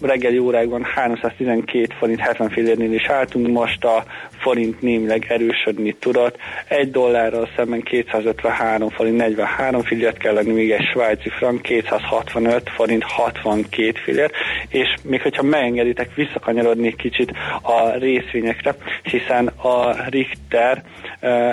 reggeli 0.00 0.38
órákban 0.38 0.82
312 0.82 1.94
forint 1.98 2.20
70 2.20 2.50
fillérnél 2.50 2.92
is 2.92 3.06
álltunk, 3.06 3.48
most 3.48 3.84
a 3.84 4.04
forint 4.38 4.80
némileg 4.80 5.26
erősödni 5.28 5.92
tudott. 5.92 6.36
Egy 6.68 6.90
dollárral 6.90 7.48
szemben 7.56 7.82
253 7.82 8.88
forint 8.88 9.16
43 9.16 9.82
fillért 9.82 10.18
kell 10.18 10.34
lenni, 10.34 10.52
még 10.52 10.70
egy 10.70 10.86
svájci 10.92 11.28
frank 11.28 11.62
265 11.62 12.70
forint 12.74 13.02
62 13.02 13.92
fillért, 14.04 14.34
és 14.68 14.94
még 15.02 15.22
hogyha 15.22 15.42
megengeditek, 15.42 16.14
visszakanyarodni 16.14 16.94
kicsit 16.94 17.32
a 17.62 17.90
részvényekre, 17.90 18.74
hiszen 19.02 19.46
a 19.46 20.08
Richter 20.08 20.82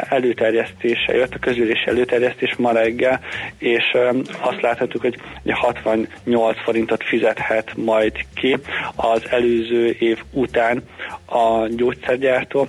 előterjesztése 0.10 1.14
jött, 1.14 1.34
a 1.34 1.40
közülési 1.40 1.88
előterjesztés 1.88 2.56
ma 2.56 2.72
reggel, 2.72 3.20
és 3.58 3.98
azt 4.40 4.62
láthatjuk, 4.62 5.02
hogy 5.02 5.18
68 5.46 6.58
forintot 6.64 7.04
fizethet 7.04 7.72
majd 7.76 8.14
ki 8.36 8.58
az 8.96 9.22
előző 9.30 9.96
év 10.00 10.20
után 10.32 10.84
a 11.26 11.68
gyógyszergyártó, 11.68 12.68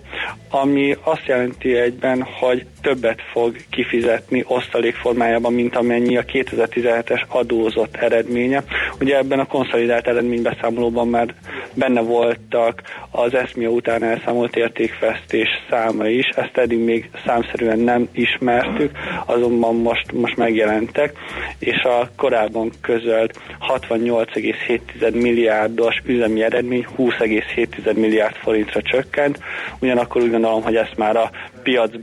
ami 0.50 0.96
azt 1.02 1.26
jelenti 1.26 1.76
egyben, 1.76 2.22
hogy 2.22 2.66
többet 2.84 3.22
fog 3.32 3.56
kifizetni 3.70 4.44
osztalék 4.46 4.94
formájában, 4.94 5.52
mint 5.52 5.76
amennyi 5.76 6.16
a 6.16 6.24
2017-es 6.24 7.22
adózott 7.28 7.96
eredménye. 7.96 8.64
Ugye 9.00 9.16
ebben 9.16 9.38
a 9.38 9.46
konszolidált 9.46 10.06
eredménybeszámolóban 10.06 11.08
már 11.08 11.34
benne 11.74 12.00
voltak 12.00 12.82
az 13.10 13.34
eszmia 13.34 13.68
után 13.68 14.02
elszámolt 14.02 14.56
értékvesztés 14.56 15.48
száma 15.70 16.06
is, 16.06 16.26
ezt 16.26 16.56
eddig 16.56 16.78
még 16.78 17.10
számszerűen 17.26 17.78
nem 17.78 18.08
ismertük, 18.12 18.90
azonban 19.26 19.76
most, 19.76 20.12
most 20.12 20.36
megjelentek, 20.36 21.12
és 21.58 21.82
a 21.82 22.10
korábban 22.16 22.70
közölt 22.80 23.40
68,7 23.68 25.12
milliárdos 25.12 26.02
üzemi 26.06 26.42
eredmény 26.42 26.86
20,7 26.98 27.94
milliárd 27.94 28.34
forintra 28.34 28.82
csökkent, 28.82 29.38
ugyanakkor 29.80 30.22
úgy 30.22 30.30
gondolom, 30.30 30.62
hogy 30.62 30.76
ezt 30.76 30.96
már 30.96 31.16
a 31.16 31.30
piac 31.62 32.00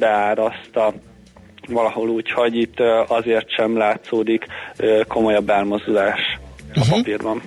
beáraszta 0.71 0.93
valahol 1.67 2.09
úgy, 2.09 2.31
hogy 2.31 2.55
itt 2.55 2.79
azért 3.07 3.49
sem 3.49 3.77
látszódik 3.77 4.45
komolyabb 5.07 5.49
elmozdulás 5.49 6.19
a 6.73 6.79
uh-huh. 6.79 6.95
papírban. 6.95 7.41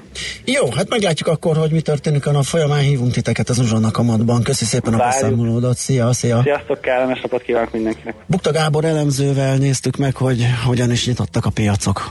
Jó, 0.45 0.71
hát 0.71 0.89
meglátjuk 0.89 1.29
akkor, 1.29 1.57
hogy 1.57 1.71
mi 1.71 1.81
történik 1.81 2.27
a 2.27 2.31
nap 2.31 2.45
folyamán. 2.45 2.81
Hívunk 2.81 3.13
titeket 3.13 3.49
az 3.49 3.59
Uzsonna 3.59 3.91
kamatban. 3.91 4.43
Köszi 4.43 4.65
szépen 4.65 4.97
Várjuk. 4.97 5.07
a 5.07 5.21
beszámolódat. 5.21 5.77
Szia, 5.77 6.13
szia. 6.13 6.43
Sziasztok, 6.43 6.81
kellemes 6.81 7.21
napot 7.21 7.43
kívánok 7.43 7.73
mindenkinek. 7.73 8.15
Bukta 8.27 8.53
Gábor 8.53 8.85
elemzővel 8.85 9.57
néztük 9.57 9.97
meg, 9.97 10.17
hogy 10.17 10.47
hogyan 10.67 10.91
is 10.91 11.07
nyitottak 11.07 11.45
a 11.45 11.51
piacok 11.51 12.11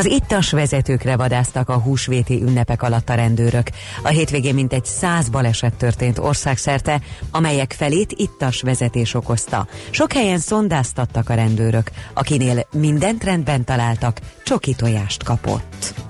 az 0.00 0.06
ittas 0.06 0.50
vezetőkre 0.50 1.16
vadáztak 1.16 1.68
a 1.68 1.78
húsvéti 1.78 2.42
ünnepek 2.42 2.82
alatt 2.82 3.08
a 3.08 3.14
rendőrök. 3.14 3.70
A 4.02 4.08
hétvégén 4.08 4.54
mintegy 4.54 4.84
száz 4.84 5.28
baleset 5.28 5.74
történt 5.74 6.18
országszerte, 6.18 7.00
amelyek 7.30 7.72
felét 7.72 8.12
ittas 8.12 8.62
vezetés 8.62 9.14
okozta. 9.14 9.66
Sok 9.90 10.12
helyen 10.12 10.38
szondáztattak 10.38 11.28
a 11.28 11.34
rendőrök, 11.34 11.90
akinél 12.14 12.66
mindent 12.72 13.24
rendben 13.24 13.64
találtak, 13.64 14.18
csoki 14.44 14.74
tojást 14.74 15.22
kapott. 15.22 16.09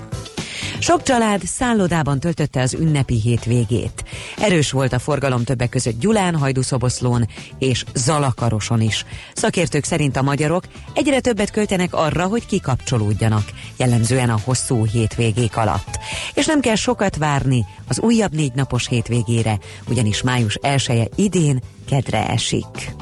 Sok 0.81 1.03
család 1.03 1.43
szállodában 1.45 2.21
töltötte 2.21 2.61
az 2.61 2.75
ünnepi 2.75 3.21
hétvégét. 3.21 4.05
Erős 4.37 4.71
volt 4.71 4.93
a 4.93 4.99
forgalom 4.99 5.45
többek 5.45 5.69
között 5.69 6.01
Gyulán, 6.01 6.37
Hajdúszoboszlón 6.37 7.29
és 7.59 7.85
Zalakaroson 7.95 8.81
is. 8.81 9.05
Szakértők 9.35 9.85
szerint 9.85 10.16
a 10.16 10.23
magyarok 10.23 10.64
egyre 10.95 11.21
többet 11.21 11.51
költenek 11.51 11.95
arra, 11.95 12.27
hogy 12.27 12.47
kikapcsolódjanak, 12.47 13.45
jellemzően 13.77 14.31
a 14.31 14.40
hosszú 14.45 14.87
hétvégék 14.87 15.57
alatt. 15.57 15.99
És 16.35 16.47
nem 16.47 16.61
kell 16.61 16.75
sokat 16.75 17.16
várni 17.16 17.64
az 17.88 18.01
újabb 18.01 18.35
négy 18.35 18.53
napos 18.55 18.88
hétvégére, 18.88 19.59
ugyanis 19.88 20.23
május 20.23 20.55
1 20.55 20.85
-e 20.88 21.09
idén 21.16 21.61
kedre 21.88 22.29
esik. 22.29 22.95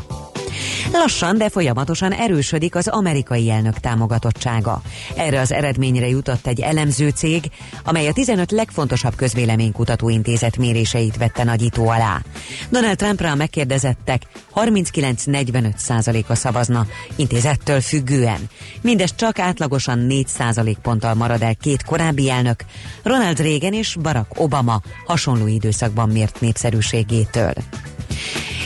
Lassan, 0.92 1.38
de 1.38 1.48
folyamatosan 1.48 2.12
erősödik 2.12 2.74
az 2.74 2.88
amerikai 2.88 3.50
elnök 3.50 3.78
támogatottsága. 3.78 4.82
Erre 5.16 5.40
az 5.40 5.52
eredményre 5.52 6.08
jutott 6.08 6.46
egy 6.46 6.60
elemző 6.60 7.08
cég, 7.08 7.50
amely 7.84 8.06
a 8.06 8.12
15 8.12 8.50
legfontosabb 8.50 9.14
közvéleménykutató 9.14 10.08
intézet 10.08 10.56
méréseit 10.56 11.16
vette 11.16 11.44
nagyító 11.44 11.88
alá. 11.88 12.22
Donald 12.70 12.96
Trumpra 12.96 13.30
a 13.30 13.34
megkérdezettek 13.34 14.22
39-45 14.54 15.76
százaléka 15.76 16.34
szavazna, 16.34 16.86
intézettől 17.16 17.80
függően. 17.80 18.40
Mindez 18.80 19.14
csak 19.14 19.38
átlagosan 19.38 19.98
4 19.98 20.26
százalék 20.26 20.78
ponttal 20.78 21.14
marad 21.14 21.42
el 21.42 21.54
két 21.54 21.84
korábbi 21.84 22.30
elnök, 22.30 22.64
Ronald 23.02 23.40
Reagan 23.40 23.72
és 23.72 23.96
Barack 24.00 24.40
Obama 24.40 24.80
hasonló 25.06 25.46
időszakban 25.46 26.08
mért 26.08 26.40
népszerűségétől. 26.40 27.52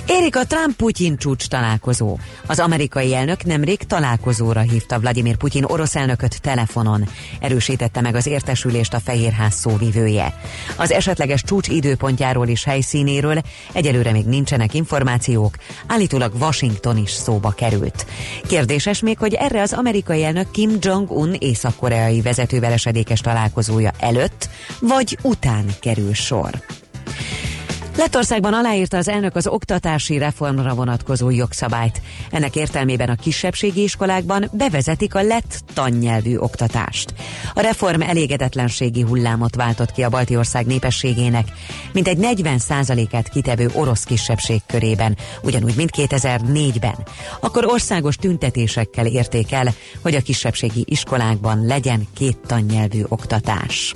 Érik 0.06 0.36
a 0.36 0.46
Trump-Putyin 0.46 1.16
csúcs 1.16 1.48
találkozó. 1.48 2.18
Az 2.46 2.58
amerikai 2.58 3.14
elnök 3.14 3.44
nemrég 3.44 3.78
találkozóra 3.78 4.60
hívta 4.60 4.98
Vladimir 4.98 5.36
Putyin 5.36 5.64
orosz 5.64 5.96
elnököt 5.96 6.40
telefonon. 6.40 7.08
Erősítette 7.40 8.00
meg 8.00 8.14
az 8.14 8.26
értesülést 8.26 8.94
a 8.94 9.00
Fehérház 9.00 9.54
szóvivője. 9.54 10.40
Az 10.76 10.90
esetleges 10.90 11.42
csúcs 11.42 11.68
időpontjáról 11.68 12.48
és 12.48 12.64
helyszínéről 12.64 13.40
egyelőre 13.72 14.12
még 14.12 14.24
nincsenek 14.24 14.74
információk, 14.74 15.56
állítólag 15.86 16.32
Washington 16.40 16.96
is 16.96 17.10
szóba 17.10 17.50
került. 17.50 18.06
Kérdéses 18.46 19.00
még, 19.00 19.18
hogy 19.18 19.34
erre 19.34 19.60
az 19.60 19.72
amerikai 19.72 20.24
elnök 20.24 20.50
Kim 20.50 20.70
Jong-un 20.80 21.34
észak-koreai 21.38 22.20
vezetővel 22.20 22.72
esedékes 22.72 23.20
találkozója 23.20 23.90
előtt 23.98 24.48
vagy 24.80 25.18
után 25.22 25.64
kerül 25.80 26.14
sor. 26.14 26.50
Lettországban 27.96 28.54
aláírta 28.54 28.96
az 28.96 29.08
elnök 29.08 29.36
az 29.36 29.46
oktatási 29.46 30.18
reformra 30.18 30.74
vonatkozó 30.74 31.30
jogszabályt. 31.30 32.00
Ennek 32.30 32.56
értelmében 32.56 33.08
a 33.08 33.14
kisebbségi 33.14 33.82
iskolákban 33.82 34.50
bevezetik 34.52 35.14
a 35.14 35.22
lett 35.22 35.60
tannyelvű 35.74 36.36
oktatást. 36.36 37.14
A 37.54 37.60
reform 37.60 38.00
elégedetlenségi 38.00 39.02
hullámot 39.02 39.54
váltott 39.54 39.92
ki 39.92 40.02
a 40.02 40.08
balti 40.08 40.36
ország 40.36 40.66
népességének, 40.66 41.48
mint 41.92 42.08
egy 42.08 42.18
40 42.18 42.60
át 43.10 43.28
kitevő 43.28 43.70
orosz 43.74 44.04
kisebbség 44.04 44.60
körében, 44.66 45.16
ugyanúgy, 45.42 45.76
mint 45.76 45.90
2004-ben. 45.96 47.06
Akkor 47.40 47.66
országos 47.66 48.16
tüntetésekkel 48.16 49.06
érték 49.06 49.52
el, 49.52 49.74
hogy 50.02 50.14
a 50.14 50.20
kisebbségi 50.20 50.84
iskolákban 50.88 51.66
legyen 51.66 52.06
két 52.14 52.38
tannyelvű 52.46 53.02
oktatás. 53.08 53.94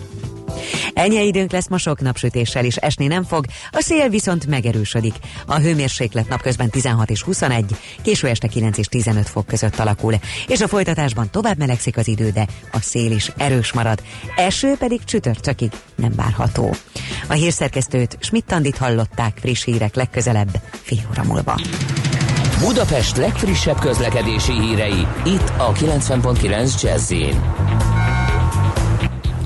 Ennyi 0.94 1.26
időnk 1.26 1.52
lesz 1.52 1.68
ma 1.68 1.78
sok 1.78 2.00
napsütéssel 2.00 2.64
is 2.64 2.76
esni 2.76 3.06
nem 3.06 3.24
fog, 3.24 3.44
a 3.70 3.80
szél 3.80 4.08
viszont 4.08 4.46
megerősödik. 4.46 5.14
A 5.46 5.58
hőmérséklet 5.58 6.28
napközben 6.28 6.70
16 6.70 7.10
és 7.10 7.22
21, 7.22 7.64
késő 8.02 8.28
este 8.28 8.46
9 8.46 8.78
és 8.78 8.86
15 8.86 9.28
fok 9.28 9.46
között 9.46 9.78
alakul, 9.78 10.14
és 10.46 10.60
a 10.60 10.68
folytatásban 10.68 11.30
tovább 11.30 11.58
melegszik 11.58 11.96
az 11.96 12.08
idő, 12.08 12.30
de 12.30 12.46
a 12.72 12.80
szél 12.80 13.10
is 13.10 13.32
erős 13.36 13.72
marad. 13.72 14.02
Eső 14.36 14.74
pedig 14.78 15.04
csütörtökig 15.04 15.70
nem 15.94 16.12
várható. 16.16 16.74
A 17.28 17.32
hírszerkesztőt 17.32 18.16
Schmidt-Tandit 18.20 18.76
hallották 18.76 19.38
friss 19.40 19.64
hírek 19.64 19.94
legközelebb 19.94 20.60
fél 20.82 21.06
óra 21.10 21.22
múlva. 21.24 21.60
Budapest 22.60 23.16
legfrissebb 23.16 23.78
közlekedési 23.78 24.52
hírei 24.52 25.06
itt 25.24 25.52
a 25.56 25.72
90.9 25.72 26.82
jazz 26.82 27.12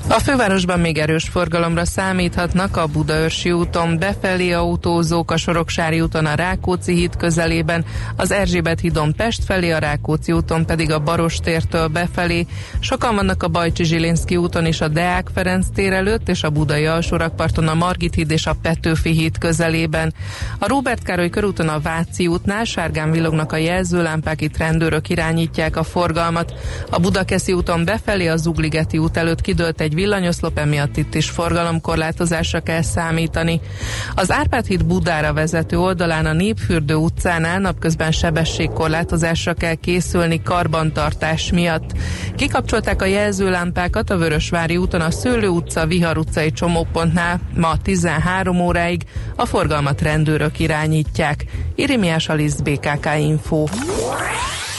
a 0.07 0.19
fővárosban 0.19 0.79
még 0.79 0.97
erős 0.97 1.29
forgalomra 1.29 1.85
számíthatnak 1.85 2.77
a 2.77 2.87
Budaörsi 2.87 3.51
úton 3.51 3.99
befelé 3.99 4.51
autózók, 4.51 5.31
a 5.31 5.37
Soroksári 5.37 6.01
úton 6.01 6.25
a 6.25 6.33
Rákóczi 6.35 6.93
híd 6.93 7.15
közelében, 7.15 7.85
az 8.15 8.31
Erzsébet 8.31 8.79
hídon 8.79 9.13
Pest 9.15 9.43
felé, 9.43 9.71
a 9.71 9.77
Rákóczi 9.77 10.31
úton 10.31 10.65
pedig 10.65 10.91
a 10.91 10.99
Barostértől 10.99 11.87
befelé. 11.87 12.45
Sokan 12.79 13.15
vannak 13.15 13.43
a 13.43 13.47
Bajcsi 13.47 13.83
Zsilinszki 13.83 14.37
úton 14.37 14.65
és 14.65 14.81
a 14.81 14.87
Deák 14.87 15.29
Ferenc 15.33 15.65
tér 15.73 15.93
előtt, 15.93 16.29
és 16.29 16.43
a 16.43 16.49
Budai 16.49 16.85
alsórakparton 16.85 17.67
a 17.67 17.73
Margit 17.73 18.15
híd 18.15 18.31
és 18.31 18.45
a 18.45 18.55
Petőfi 18.61 19.11
híd 19.11 19.37
közelében. 19.37 20.13
A 20.59 20.67
Róbert 20.67 21.03
Károly 21.03 21.29
körúton 21.29 21.67
a 21.67 21.79
Váci 21.79 22.27
útnál 22.27 22.63
sárgán 22.63 23.11
villognak 23.11 23.51
a 23.51 23.57
jelzőlámpák, 23.57 24.41
itt 24.41 24.57
rendőrök 24.57 25.09
irányítják 25.09 25.75
a 25.75 25.83
forgalmat. 25.83 26.53
A 26.89 26.99
Budakeszi 26.99 27.53
úton 27.53 27.85
befelé, 27.85 28.27
a 28.27 28.37
Zugligeti 28.37 28.97
út 28.97 29.17
előtt 29.17 29.41
kidőlt 29.41 29.81
egy 29.81 29.93
villanyoszlop, 30.01 30.57
emiatt 30.57 30.97
itt 30.97 31.15
is 31.15 31.29
forgalomkorlátozásra 31.29 32.59
kell 32.59 32.81
számítani. 32.81 33.59
Az 34.15 34.31
Árpád 34.31 34.65
híd 34.65 34.85
Budára 34.85 35.33
vezető 35.33 35.79
oldalán 35.79 36.25
a 36.25 36.33
Népfürdő 36.33 36.95
utcánál 36.95 37.59
napközben 37.59 38.11
sebességkorlátozásra 38.11 39.53
kell 39.53 39.73
készülni 39.73 40.41
karbantartás 40.41 41.51
miatt. 41.51 41.91
Kikapcsolták 42.35 43.01
a 43.01 43.05
jelzőlámpákat 43.05 44.09
a 44.09 44.17
Vörösvári 44.17 44.77
úton 44.77 45.01
a 45.01 45.11
Szőlő 45.11 45.47
utca, 45.47 45.85
Vihar 45.85 46.17
utcai 46.17 46.51
csomópontnál 46.51 47.39
ma 47.55 47.77
13 47.81 48.59
óráig. 48.59 49.01
A 49.35 49.45
forgalmat 49.45 50.01
rendőrök 50.01 50.59
irányítják. 50.59 51.45
Irimiás 51.75 52.29
Alisz 52.29 52.59
BKK 52.59 53.09
Info. 53.19 53.65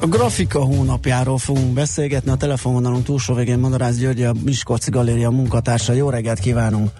A 0.00 0.06
grafika 0.06 0.64
hónapjáról 0.64 1.38
fogunk 1.38 1.72
beszélgetni. 1.72 2.30
A 2.30 2.36
telefonvonalunk 2.36 3.04
túlsó 3.04 3.34
végén 3.34 3.58
Madarász 3.58 3.96
György, 3.96 4.22
a 4.22 4.32
Miskolci 4.44 4.90
Galéria 4.90 5.30
munkatársa. 5.30 5.92
Jó 5.92 6.10
reggelt 6.10 6.38
kívánunk! 6.38 6.90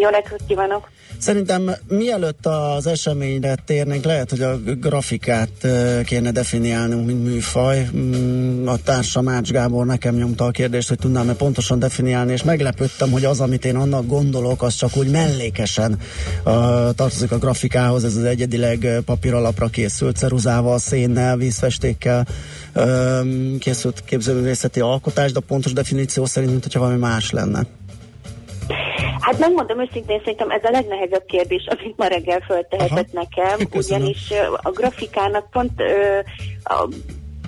Jó 0.00 0.08
reggelt 0.08 0.42
kívánok! 0.46 0.90
Szerintem 1.18 1.70
mielőtt 1.88 2.46
az 2.46 2.86
eseményre 2.86 3.54
térnénk, 3.66 4.04
lehet, 4.04 4.30
hogy 4.30 4.40
a 4.40 4.56
grafikát 4.80 5.68
kéne 6.04 6.30
definiálnunk, 6.30 7.06
mint 7.06 7.24
műfaj. 7.24 7.88
Mm, 7.96 8.66
A 8.66 8.76
társam 8.76 9.28
Ács 9.28 9.50
Gábor 9.50 9.86
nekem 9.86 10.14
nyomta 10.14 10.44
a 10.44 10.50
kérdést, 10.50 10.88
hogy 10.88 10.98
tudnám-e 10.98 11.34
pontosan 11.34 11.78
definiálni, 11.78 12.32
és 12.32 12.42
meglepődtem, 12.42 13.10
hogy 13.10 13.24
az, 13.24 13.40
amit 13.40 13.64
én 13.64 13.76
annak 13.76 14.06
gondolok, 14.06 14.62
az 14.62 14.74
csak 14.74 14.96
úgy 14.96 15.10
mellékesen 15.10 15.92
uh, 15.92 16.54
tartozik 16.94 17.32
a 17.32 17.38
grafikához. 17.38 18.04
Ez 18.04 18.16
az 18.16 18.24
egyedileg 18.24 18.88
papíralapra 19.04 19.66
készült 19.66 20.16
ceruzával, 20.16 20.78
szénnel, 20.78 21.36
vízfestékkel 21.36 22.26
um, 22.74 23.58
készült 23.58 24.02
képzőművészeti 24.04 24.80
alkotás, 24.80 25.32
de 25.32 25.38
a 25.38 25.46
pontos 25.46 25.72
definíció 25.72 26.24
szerint, 26.24 26.50
mint 26.50 26.72
valami 26.72 26.98
más 26.98 27.30
lenne. 27.30 27.66
Hát 29.20 29.38
megmondom 29.38 29.80
őszintén, 29.80 30.18
szerintem 30.18 30.50
ez 30.50 30.64
a 30.64 30.70
legnehezebb 30.70 31.24
kérdés, 31.26 31.66
amit 31.68 31.96
ma 31.96 32.06
reggel 32.06 32.40
föltehetett 32.40 33.08
Aha. 33.14 33.26
nekem, 33.28 33.58
Köszönöm. 33.70 34.00
ugyanis 34.00 34.32
a 34.62 34.70
grafikának 34.70 35.50
pont 35.50 35.80
ö, 35.80 36.18
a 36.64 36.88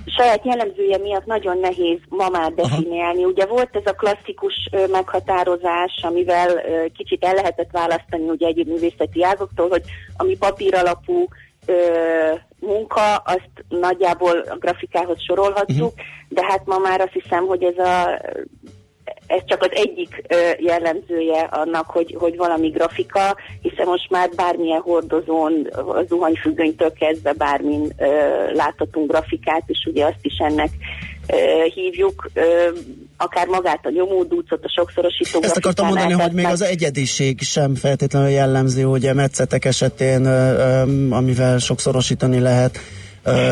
saját 0.05 0.45
jellemzője 0.45 0.97
miatt 0.97 1.25
nagyon 1.25 1.57
nehéz 1.57 1.99
ma 2.09 2.29
már 2.29 2.51
definiálni. 2.53 3.25
Ugye 3.25 3.45
volt 3.45 3.75
ez 3.75 3.85
a 3.85 3.95
klasszikus 3.95 4.53
ö, 4.71 4.87
meghatározás, 4.87 5.99
amivel 6.01 6.49
ö, 6.49 6.85
kicsit 6.97 7.25
el 7.25 7.33
lehetett 7.33 7.71
választani 7.71 8.29
ugye 8.29 8.47
egyéb 8.47 8.67
művészeti 8.67 9.23
ágoktól, 9.23 9.69
hogy 9.69 9.83
ami 10.17 10.37
papír 10.37 10.75
alapú 10.75 11.27
ö, 11.65 11.73
munka, 12.59 13.15
azt 13.15 13.51
nagyjából 13.69 14.37
a 14.39 14.57
grafikához 14.57 15.23
sorolhatjuk, 15.23 15.93
de 16.29 16.45
hát 16.45 16.65
ma 16.65 16.77
már 16.77 17.01
azt 17.01 17.13
hiszem, 17.23 17.45
hogy 17.45 17.63
ez 17.63 17.77
a 17.77 18.21
ez 19.27 19.41
csak 19.45 19.61
az 19.61 19.69
egyik 19.71 20.23
jellemzője 20.59 21.39
annak, 21.39 21.85
hogy, 21.85 22.15
hogy 22.19 22.35
valami 22.37 22.69
grafika, 22.69 23.37
hiszen 23.61 23.85
most 23.85 24.09
már 24.09 24.29
bármilyen 24.35 24.79
hordozón, 24.79 25.67
a 25.71 26.03
zuhanyfüggönytől 26.07 26.93
kezdve 26.93 27.33
bármin 27.33 27.93
láthatunk 28.53 29.11
grafikát, 29.11 29.63
és 29.65 29.87
ugye 29.89 30.05
azt 30.05 30.19
is 30.21 30.37
ennek 30.37 30.69
hívjuk, 31.73 32.29
akár 33.17 33.47
magát 33.47 33.85
a 33.85 33.89
nyomódúcot, 33.89 34.63
a 34.63 34.71
sokszorosító 34.75 35.39
Ezt 35.41 35.57
akartam 35.57 35.87
mondani, 35.87 36.13
hogy 36.13 36.31
még 36.31 36.45
az 36.45 36.61
egyediség 36.61 37.41
sem 37.41 37.75
feltétlenül 37.75 38.29
jellemző, 38.29 38.85
ugye 38.85 39.13
metszetek 39.13 39.65
esetén, 39.65 40.25
amivel 41.09 41.57
sokszorosítani 41.57 42.39
lehet. 42.39 42.79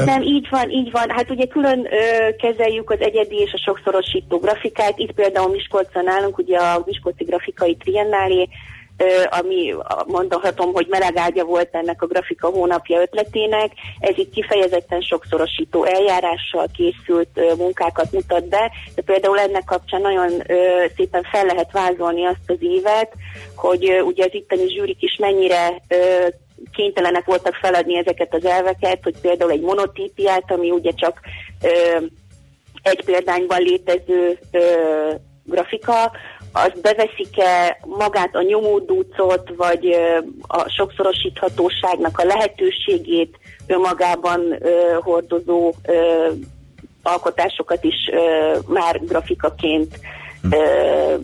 Nem, 0.05 0.21
így 0.21 0.47
van, 0.49 0.69
így 0.69 0.91
van. 0.91 1.09
Hát 1.09 1.29
ugye 1.29 1.45
külön 1.45 1.87
ö, 1.91 2.35
kezeljük 2.35 2.89
az 2.89 2.99
egyedi 2.99 3.35
és 3.35 3.53
a 3.53 3.61
sokszorosító 3.65 4.37
grafikát. 4.37 4.97
Itt 4.97 5.11
például 5.11 5.51
Miskolcon 5.51 6.03
nálunk 6.03 6.37
ugye 6.37 6.57
a 6.57 6.83
Miskolci 6.85 7.23
Grafikai 7.23 7.75
Triennálé, 7.75 8.49
ö, 8.97 9.05
ami 9.39 9.73
mondhatom, 10.05 10.73
hogy 10.73 10.87
melegágya 10.89 11.43
volt 11.43 11.69
ennek 11.71 12.01
a 12.01 12.05
grafika 12.05 12.47
hónapja 12.47 13.01
ötletének. 13.01 13.71
Ez 13.99 14.17
itt 14.17 14.33
kifejezetten 14.33 15.01
sokszorosító 15.01 15.83
eljárással 15.83 16.67
készült 16.77 17.29
ö, 17.33 17.53
munkákat 17.57 18.11
mutat 18.11 18.47
be, 18.47 18.71
de 18.95 19.01
például 19.01 19.39
ennek 19.39 19.63
kapcsán 19.63 20.01
nagyon 20.01 20.31
ö, 20.47 20.85
szépen 20.95 21.23
fel 21.31 21.45
lehet 21.45 21.71
vázolni 21.71 22.25
azt 22.25 22.47
az 22.47 22.57
évet, 22.59 23.11
hogy 23.55 23.89
ö, 23.89 23.99
ugye 23.99 24.23
az 24.23 24.33
itteni 24.33 24.67
zsűrik 24.67 25.01
is 25.01 25.17
mennyire 25.19 25.81
ö, 25.87 26.27
kénytelenek 26.71 27.25
voltak 27.25 27.53
feladni 27.53 27.97
ezeket 27.97 28.33
az 28.33 28.45
elveket, 28.45 28.99
hogy 29.03 29.19
például 29.21 29.51
egy 29.51 29.61
monotípiát, 29.61 30.51
ami 30.51 30.71
ugye 30.71 30.91
csak 30.91 31.19
ö, 31.61 31.97
egy 32.81 33.03
példányban 33.05 33.61
létező 33.61 34.39
ö, 34.51 34.59
grafika, 35.43 36.11
azt 36.51 36.81
beveszik-e 36.81 37.79
magát 37.85 38.35
a 38.35 38.41
nyomódúcot, 38.41 39.49
vagy 39.55 39.85
ö, 39.85 40.17
a 40.47 40.69
sokszorosíthatóságnak 40.69 42.19
a 42.19 42.25
lehetőségét 42.25 43.37
önmagában 43.67 44.57
ö, 44.59 44.97
hordozó 44.99 45.73
ö, 45.85 46.27
alkotásokat 47.03 47.83
is 47.83 48.09
ö, 48.11 48.57
már 48.67 48.99
grafikaként 49.05 49.99
ö, 50.51 51.15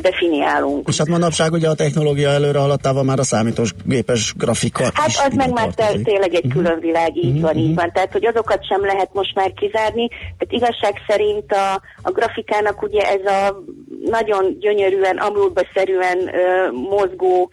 definiálunk. 0.00 0.88
és 0.88 0.98
hát 0.98 1.08
manapság 1.08 1.52
ugye 1.52 1.68
a 1.68 1.74
technológia 1.74 2.28
előre 2.30 2.58
haladtával 2.58 3.02
már 3.04 3.18
a 3.18 3.22
számítógépes 3.24 4.34
grafika 4.36 4.82
Hát 4.94 5.06
az 5.06 5.34
meg 5.34 5.52
már 5.52 5.68
tartozik. 5.74 6.04
tényleg 6.06 6.34
egy 6.34 6.48
külön 6.52 6.78
világ, 6.80 7.16
így 7.16 7.32
Mhm, 7.32 7.40
van, 7.42 7.56
így 7.56 7.66
mhm. 7.66 7.74
van. 7.74 7.90
Tehát, 7.92 8.12
hogy 8.12 8.26
azokat 8.26 8.66
sem 8.66 8.84
lehet 8.84 9.10
most 9.12 9.34
már 9.34 9.52
kizárni. 9.52 10.08
Tehát 10.08 10.48
igazság 10.48 10.94
szerint 11.08 11.52
a, 11.52 11.82
a 12.02 12.10
grafikának 12.10 12.82
ugye 12.82 13.00
ez 13.02 13.24
a 13.32 13.62
nagyon 14.10 14.56
gyönyörűen, 14.60 15.16
amrulba-szerűen 15.16 16.18
ö, 16.34 16.70
mozgó 16.72 17.50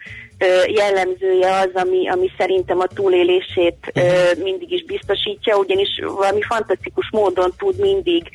jellemzője 0.68 1.56
az, 1.56 1.70
ami, 1.74 2.10
ami 2.10 2.32
szerintem 2.38 2.80
a 2.80 2.88
túlélését 2.88 3.92
ö, 3.94 4.02
mindig 4.44 4.72
is 4.72 4.86
biztosítja, 4.86 5.58
ugyanis 5.58 5.90
valami 6.16 6.42
fantasztikus 6.42 7.10
módon 7.12 7.54
tud 7.58 7.80
mindig 7.80 8.30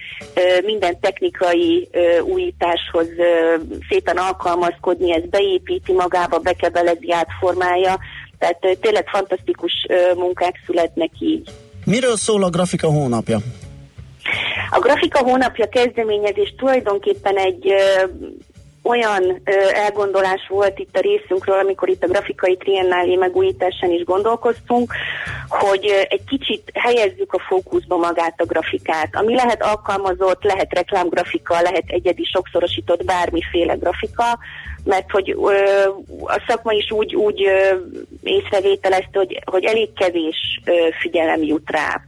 minden 0.64 1.00
technikai 1.00 1.88
újításhoz 2.22 3.06
szépen 3.88 4.16
alkalmazkodni, 4.16 5.12
ez 5.12 5.22
beépíti 5.30 5.92
magába, 5.92 6.38
bekebelezi, 6.38 7.12
átformálja, 7.12 7.98
tehát 8.38 8.78
tényleg 8.80 9.08
fantasztikus 9.08 9.72
munkák 10.16 10.54
születnek 10.66 11.10
így. 11.18 11.50
Miről 11.84 12.16
szól 12.16 12.44
a 12.44 12.50
grafika 12.50 12.88
hónapja? 12.88 13.38
A 14.70 14.78
grafika 14.78 15.18
hónapja 15.18 15.68
kezdeményezés 15.68 16.54
tulajdonképpen 16.56 17.36
egy 17.36 17.74
olyan 18.88 19.40
ö, 19.44 19.52
elgondolás 19.74 20.46
volt 20.48 20.78
itt 20.78 20.96
a 20.96 21.00
részünkről, 21.00 21.58
amikor 21.58 21.88
itt 21.88 22.02
a 22.02 22.06
grafikai 22.06 22.56
triennálé 22.56 23.16
megújításán 23.16 23.90
is 23.90 24.04
gondolkoztunk, 24.04 24.92
hogy 25.48 25.86
ö, 25.90 26.00
egy 26.08 26.24
kicsit 26.24 26.70
helyezzük 26.74 27.32
a 27.32 27.44
fókuszba 27.48 27.96
magát 27.96 28.40
a 28.40 28.44
grafikát. 28.44 29.08
Ami 29.16 29.34
lehet 29.34 29.62
alkalmazott, 29.62 30.42
lehet 30.42 30.74
reklámgrafika, 30.74 31.60
lehet 31.60 31.84
egyedi 31.86 32.24
sokszorosított 32.24 33.04
bármiféle 33.04 33.74
grafika, 33.74 34.38
mert 34.84 35.10
hogy 35.10 35.30
ö, 35.30 35.88
a 36.24 36.42
szakma 36.46 36.72
is 36.72 36.90
úgy, 36.90 37.14
úgy 37.14 37.46
ö, 37.46 37.76
észrevételezte, 38.22 39.18
hogy, 39.18 39.42
hogy 39.44 39.64
elég 39.64 39.92
kevés 39.92 40.60
ö, 40.64 40.72
figyelem 41.00 41.42
jut 41.42 41.70
rá 41.70 42.02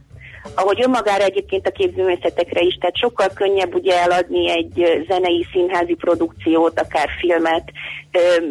ahogy 0.55 0.81
önmagára 0.83 1.23
egyébként 1.23 1.67
a 1.67 1.71
képzőművészetekre 1.71 2.61
is, 2.61 2.75
tehát 2.75 2.97
sokkal 2.97 3.27
könnyebb 3.33 3.75
ugye 3.75 3.99
eladni 3.99 4.49
egy 4.49 5.03
zenei 5.07 5.47
színházi 5.51 5.93
produkciót, 5.93 6.79
akár 6.79 7.09
filmet, 7.19 7.71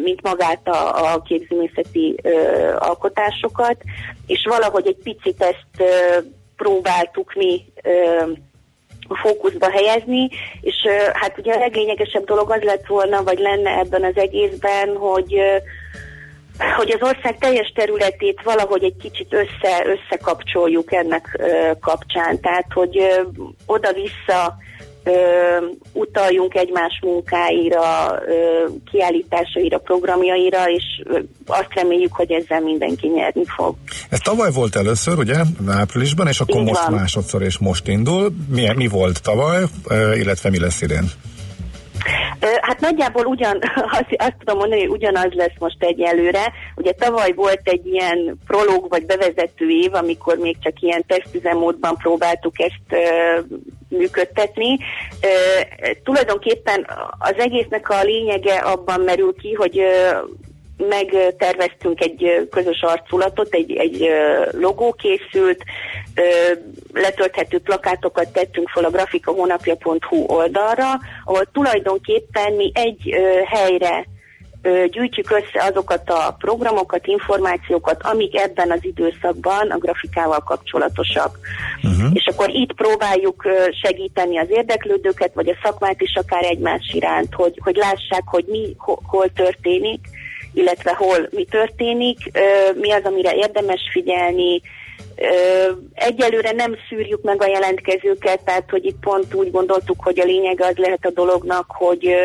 mint 0.03 0.21
magát 0.21 0.67
a, 0.67 1.13
a 1.13 1.21
képzőművészeti 1.21 2.15
alkotásokat, 2.77 3.77
és 4.27 4.45
valahogy 4.49 4.87
egy 4.87 5.01
picit 5.03 5.41
ezt 5.41 5.89
próbáltuk 6.55 7.33
mi 7.33 7.65
fókuszba 9.21 9.69
helyezni, 9.69 10.29
és 10.61 10.75
hát 11.13 11.37
ugye 11.37 11.53
a 11.53 11.59
leglényegesebb 11.59 12.25
dolog 12.25 12.51
az 12.51 12.61
lett 12.61 12.85
volna, 12.87 13.23
vagy 13.23 13.39
lenne 13.39 13.77
ebben 13.77 14.03
az 14.03 14.15
egészben, 14.15 14.95
hogy 14.95 15.41
hogy 16.77 16.91
az 16.99 17.07
ország 17.13 17.37
teljes 17.37 17.71
területét 17.75 18.41
valahogy 18.43 18.83
egy 18.83 18.95
kicsit 19.01 19.33
össze, 19.33 19.85
összekapcsoljuk 19.85 20.93
ennek 20.93 21.37
ö, 21.39 21.71
kapcsán. 21.79 22.39
Tehát, 22.41 22.65
hogy 22.73 22.97
ö, 22.97 23.21
oda-vissza 23.65 24.57
ö, 25.03 25.11
utaljunk 25.93 26.55
egymás 26.55 26.99
munkáira, 27.03 28.19
ö, 28.27 28.65
kiállításaira, 28.91 29.77
programjaira, 29.77 30.69
és 30.69 30.83
ö, 31.03 31.19
azt 31.45 31.73
reméljük, 31.75 32.13
hogy 32.13 32.31
ezzel 32.31 32.61
mindenki 32.61 33.07
nyerni 33.07 33.43
fog. 33.55 33.75
Ez 34.09 34.19
tavaly 34.19 34.51
volt 34.51 34.75
először, 34.75 35.17
ugye, 35.17 35.35
áprilisban, 35.67 36.27
és 36.27 36.39
akkor 36.39 36.59
Így 36.59 36.67
most 36.67 36.83
van. 36.85 36.93
másodszor 36.93 37.41
és 37.41 37.57
most 37.57 37.87
indul. 37.87 38.31
Mi, 38.49 38.69
mi 38.75 38.87
volt 38.87 39.21
tavaly, 39.21 39.63
ö, 39.87 40.13
illetve 40.15 40.49
mi 40.49 40.59
lesz 40.59 40.81
idén? 40.81 41.11
Hát 42.61 42.79
nagyjából 42.79 43.25
ugyan, 43.25 43.59
azt, 43.99 44.15
azt 44.17 44.35
tudom 44.39 44.57
mondani, 44.57 44.81
hogy 44.81 44.89
ugyanaz 44.89 45.31
lesz 45.33 45.57
most 45.59 45.83
egyelőre. 45.83 46.51
Ugye 46.75 46.91
tavaly 46.91 47.31
volt 47.33 47.61
egy 47.63 47.85
ilyen 47.85 48.37
prológ 48.47 48.89
vagy 48.89 49.05
bevezető 49.05 49.69
év, 49.69 49.93
amikor 49.93 50.37
még 50.37 50.57
csak 50.63 50.81
ilyen 50.81 51.03
tesztüzemmódban 51.07 51.95
próbáltuk 51.97 52.59
ezt 52.59 52.89
ö, 52.89 53.39
működtetni. 53.89 54.77
Ö, 55.21 55.61
tulajdonképpen 56.03 56.87
az 57.19 57.35
egésznek 57.37 57.89
a 57.89 58.03
lényege 58.03 58.53
abban 58.53 59.01
merül 59.01 59.35
ki, 59.41 59.53
hogy 59.53 59.79
ö, 59.79 60.17
megterveztünk 60.89 62.01
egy 62.01 62.47
közös 62.49 62.81
arculatot, 62.81 63.53
egy, 63.53 63.71
egy 63.71 64.09
logó 64.51 64.93
készült, 64.93 65.63
letölthető 66.93 67.59
plakátokat 67.59 68.33
tettünk 68.33 68.69
fel 68.69 68.83
a 68.83 68.89
grafikahónapja.hu 68.89 70.23
oldalra, 70.27 70.99
ahol 71.23 71.45
tulajdonképpen 71.51 72.53
mi 72.53 72.71
egy 72.73 73.13
ö, 73.13 73.41
helyre 73.45 74.05
ö, 74.61 74.85
gyűjtjük 74.87 75.31
össze 75.31 75.65
azokat 75.69 76.09
a 76.09 76.35
programokat, 76.37 77.07
információkat, 77.07 78.03
amik 78.03 78.39
ebben 78.39 78.71
az 78.71 78.79
időszakban 78.81 79.69
a 79.69 79.77
grafikával 79.77 80.39
kapcsolatosak. 80.39 81.39
Uh-huh. 81.83 82.09
És 82.13 82.25
akkor 82.25 82.49
itt 82.49 82.73
próbáljuk 82.73 83.45
ö, 83.45 83.67
segíteni 83.83 84.37
az 84.37 84.47
érdeklődőket, 84.49 85.33
vagy 85.33 85.49
a 85.49 85.57
szakmát 85.63 86.01
is 86.01 86.13
akár 86.15 86.43
egymás 86.43 86.91
iránt, 86.93 87.33
hogy, 87.33 87.59
hogy 87.63 87.75
lássák, 87.75 88.23
hogy 88.25 88.45
mi 88.47 88.75
ho- 88.77 89.01
hol 89.05 89.29
történik, 89.35 89.99
illetve 90.53 90.93
hol 90.95 91.27
mi 91.29 91.45
történik, 91.45 92.17
ö, 92.33 92.39
mi 92.79 92.91
az, 92.91 93.03
amire 93.03 93.33
érdemes 93.33 93.81
figyelni. 93.91 94.61
Egyelőre 95.93 96.51
nem 96.51 96.75
szűrjük 96.89 97.21
meg 97.21 97.41
a 97.41 97.47
jelentkezőket, 97.47 98.41
tehát 98.43 98.69
hogy 98.69 98.85
itt 98.85 98.99
pont 99.01 99.33
úgy 99.33 99.51
gondoltuk, 99.51 100.03
hogy 100.03 100.19
a 100.19 100.25
lényeg 100.25 100.61
az 100.61 100.75
lehet 100.75 101.05
a 101.05 101.11
dolognak, 101.11 101.65
hogy 101.67 102.15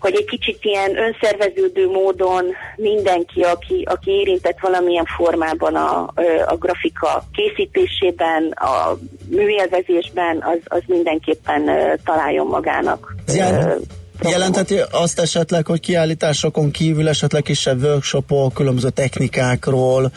hogy 0.00 0.14
egy 0.14 0.24
kicsit 0.24 0.58
ilyen 0.60 0.96
önszerveződő 0.96 1.86
módon 1.90 2.44
mindenki, 2.76 3.40
aki, 3.40 3.86
aki 3.90 4.10
érintett 4.10 4.58
valamilyen 4.60 5.04
formában 5.16 5.74
a, 5.74 6.12
a 6.46 6.56
grafika 6.58 7.24
készítésében, 7.32 8.50
a 8.50 8.98
műélvezésben, 9.28 10.36
az, 10.36 10.58
az 10.64 10.82
mindenképpen 10.86 11.70
találjon 12.04 12.46
magának. 12.46 13.14
Jel- 13.34 13.80
ö, 14.22 14.28
Jelentheti 14.28 14.78
azt 14.90 15.18
esetleg, 15.18 15.66
hogy 15.66 15.80
kiállításokon 15.80 16.70
kívül 16.70 17.08
esetleg 17.08 17.42
kisebb 17.42 17.82
workshopok, 17.82 18.54
különböző 18.54 18.90
technikákról, 18.90 20.12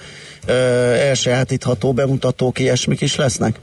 elsajátítható 0.47 1.93
bemutatók, 1.93 2.59
ilyesmik 2.59 3.01
is 3.01 3.15
lesznek? 3.15 3.55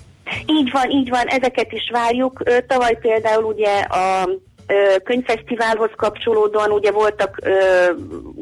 Így 0.46 0.70
van, 0.72 0.90
így 0.90 1.08
van, 1.08 1.26
ezeket 1.26 1.72
is 1.72 1.90
várjuk. 1.92 2.42
Tavaly 2.66 2.98
például 3.00 3.44
ugye 3.44 3.80
a 3.80 4.28
könyvfesztiválhoz 5.04 5.90
kapcsolódóan 5.96 6.70
ugye 6.70 6.90
voltak 6.90 7.38
ö, 7.42 7.50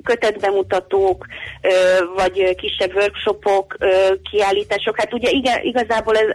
kötetbemutatók, 0.02 1.26
ö, 1.62 1.68
vagy 2.14 2.54
kisebb 2.56 2.94
workshopok, 2.94 3.76
ö, 3.78 3.86
kiállítások. 4.30 4.98
Hát 4.98 5.12
ugye 5.12 5.30
igen, 5.30 5.58
igazából 5.62 6.16
ez, 6.16 6.26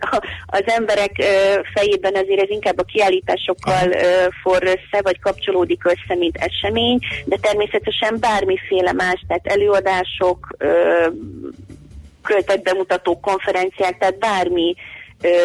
az 0.45 0.63
emberek 0.65 1.11
fejében 1.73 2.15
azért 2.15 2.41
ez 2.41 2.49
inkább 2.49 2.79
a 2.79 2.83
kiállításokkal 2.83 3.91
ö, 3.91 4.27
for 4.41 4.63
össze, 4.63 5.01
vagy 5.01 5.19
kapcsolódik 5.19 5.85
össze, 5.85 6.15
mint 6.17 6.37
esemény, 6.37 6.99
de 7.25 7.37
természetesen 7.41 8.17
bármiféle 8.19 8.91
más, 8.93 9.25
tehát 9.27 9.47
előadások, 9.47 10.47
ö, 12.29 12.33
kötetbemutatók, 12.33 13.21
konferenciák, 13.21 13.97
tehát 13.97 14.19
bármi, 14.19 14.75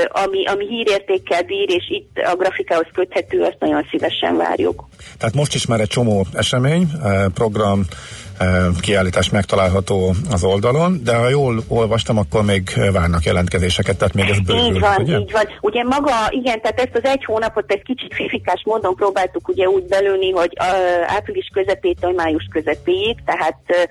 ami, 0.09 0.47
ami 0.47 0.67
hírértékkel 0.67 1.43
bír, 1.43 1.71
és 1.71 1.85
itt 1.89 2.19
a 2.33 2.37
grafikához 2.37 2.87
köthető, 2.93 3.43
azt 3.43 3.57
nagyon 3.59 3.87
szívesen 3.91 4.37
várjuk. 4.37 4.85
Tehát 5.19 5.35
most 5.35 5.55
is 5.55 5.67
már 5.67 5.81
egy 5.81 5.89
csomó 5.89 6.27
esemény, 6.33 6.87
program, 7.35 7.83
kiállítás 8.81 9.31
megtalálható 9.31 10.15
az 10.31 10.45
oldalon, 10.45 11.01
de 11.05 11.17
ha 11.17 11.29
jól 11.29 11.63
olvastam, 11.69 12.19
akkor 12.19 12.45
még 12.45 12.63
várnak 12.93 13.25
jelentkezéseket, 13.25 13.99
tehát 13.99 14.15
még 14.15 14.29
ez 14.29 14.41
bővül, 14.41 14.65
Így 14.65 14.81
van, 14.81 14.97
ugye? 15.03 15.19
így 15.19 15.33
van. 15.33 15.45
Ugye 15.61 15.83
maga, 15.83 16.13
igen, 16.31 16.61
tehát 16.61 16.81
ezt 16.81 17.05
az 17.05 17.05
egy 17.05 17.25
hónapot 17.25 17.73
egy 17.73 17.83
kicsit 17.83 18.15
fifikás 18.15 18.63
módon 18.65 18.95
próbáltuk 18.95 19.49
ugye 19.49 19.69
úgy 19.69 19.85
belőni, 19.85 20.31
hogy 20.31 20.53
április 21.07 21.51
közepétől 21.53 22.13
május 22.13 22.49
közepéig, 22.51 23.17
tehát 23.25 23.89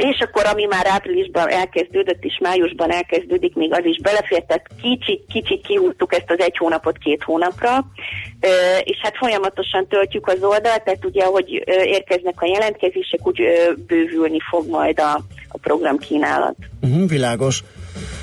és 0.00 0.18
akkor 0.20 0.46
ami 0.46 0.64
már 0.64 0.86
áprilisban 0.86 1.48
elkezdődött, 1.48 2.24
és 2.24 2.38
májusban 2.40 2.92
elkezdődik, 2.92 3.54
még 3.54 3.72
az 3.72 3.84
is 3.84 4.00
belefért, 4.02 4.46
tehát 4.46 4.66
kicsit, 4.82 5.24
kicsit 5.32 5.66
kihúztuk 5.66 6.14
ezt 6.14 6.30
az 6.30 6.40
egy 6.40 6.56
hónapot 6.56 6.98
két 6.98 7.22
hónapra, 7.22 7.86
és 8.82 8.98
hát 9.02 9.16
folyamatosan 9.16 9.86
töltjük 9.88 10.26
az 10.26 10.42
oldalt, 10.42 10.82
tehát 10.84 11.04
ugye, 11.04 11.22
ahogy 11.22 11.62
érkeznek 11.84 12.42
a 12.42 12.46
jelentkezések, 12.46 13.26
úgy 13.26 13.40
bővülni 13.86 14.38
fog 14.50 14.68
majd 14.68 15.00
a, 15.00 15.20
a 15.48 15.58
programkínálat. 15.58 16.56
Uh-huh, 16.82 17.08
világos. 17.08 17.62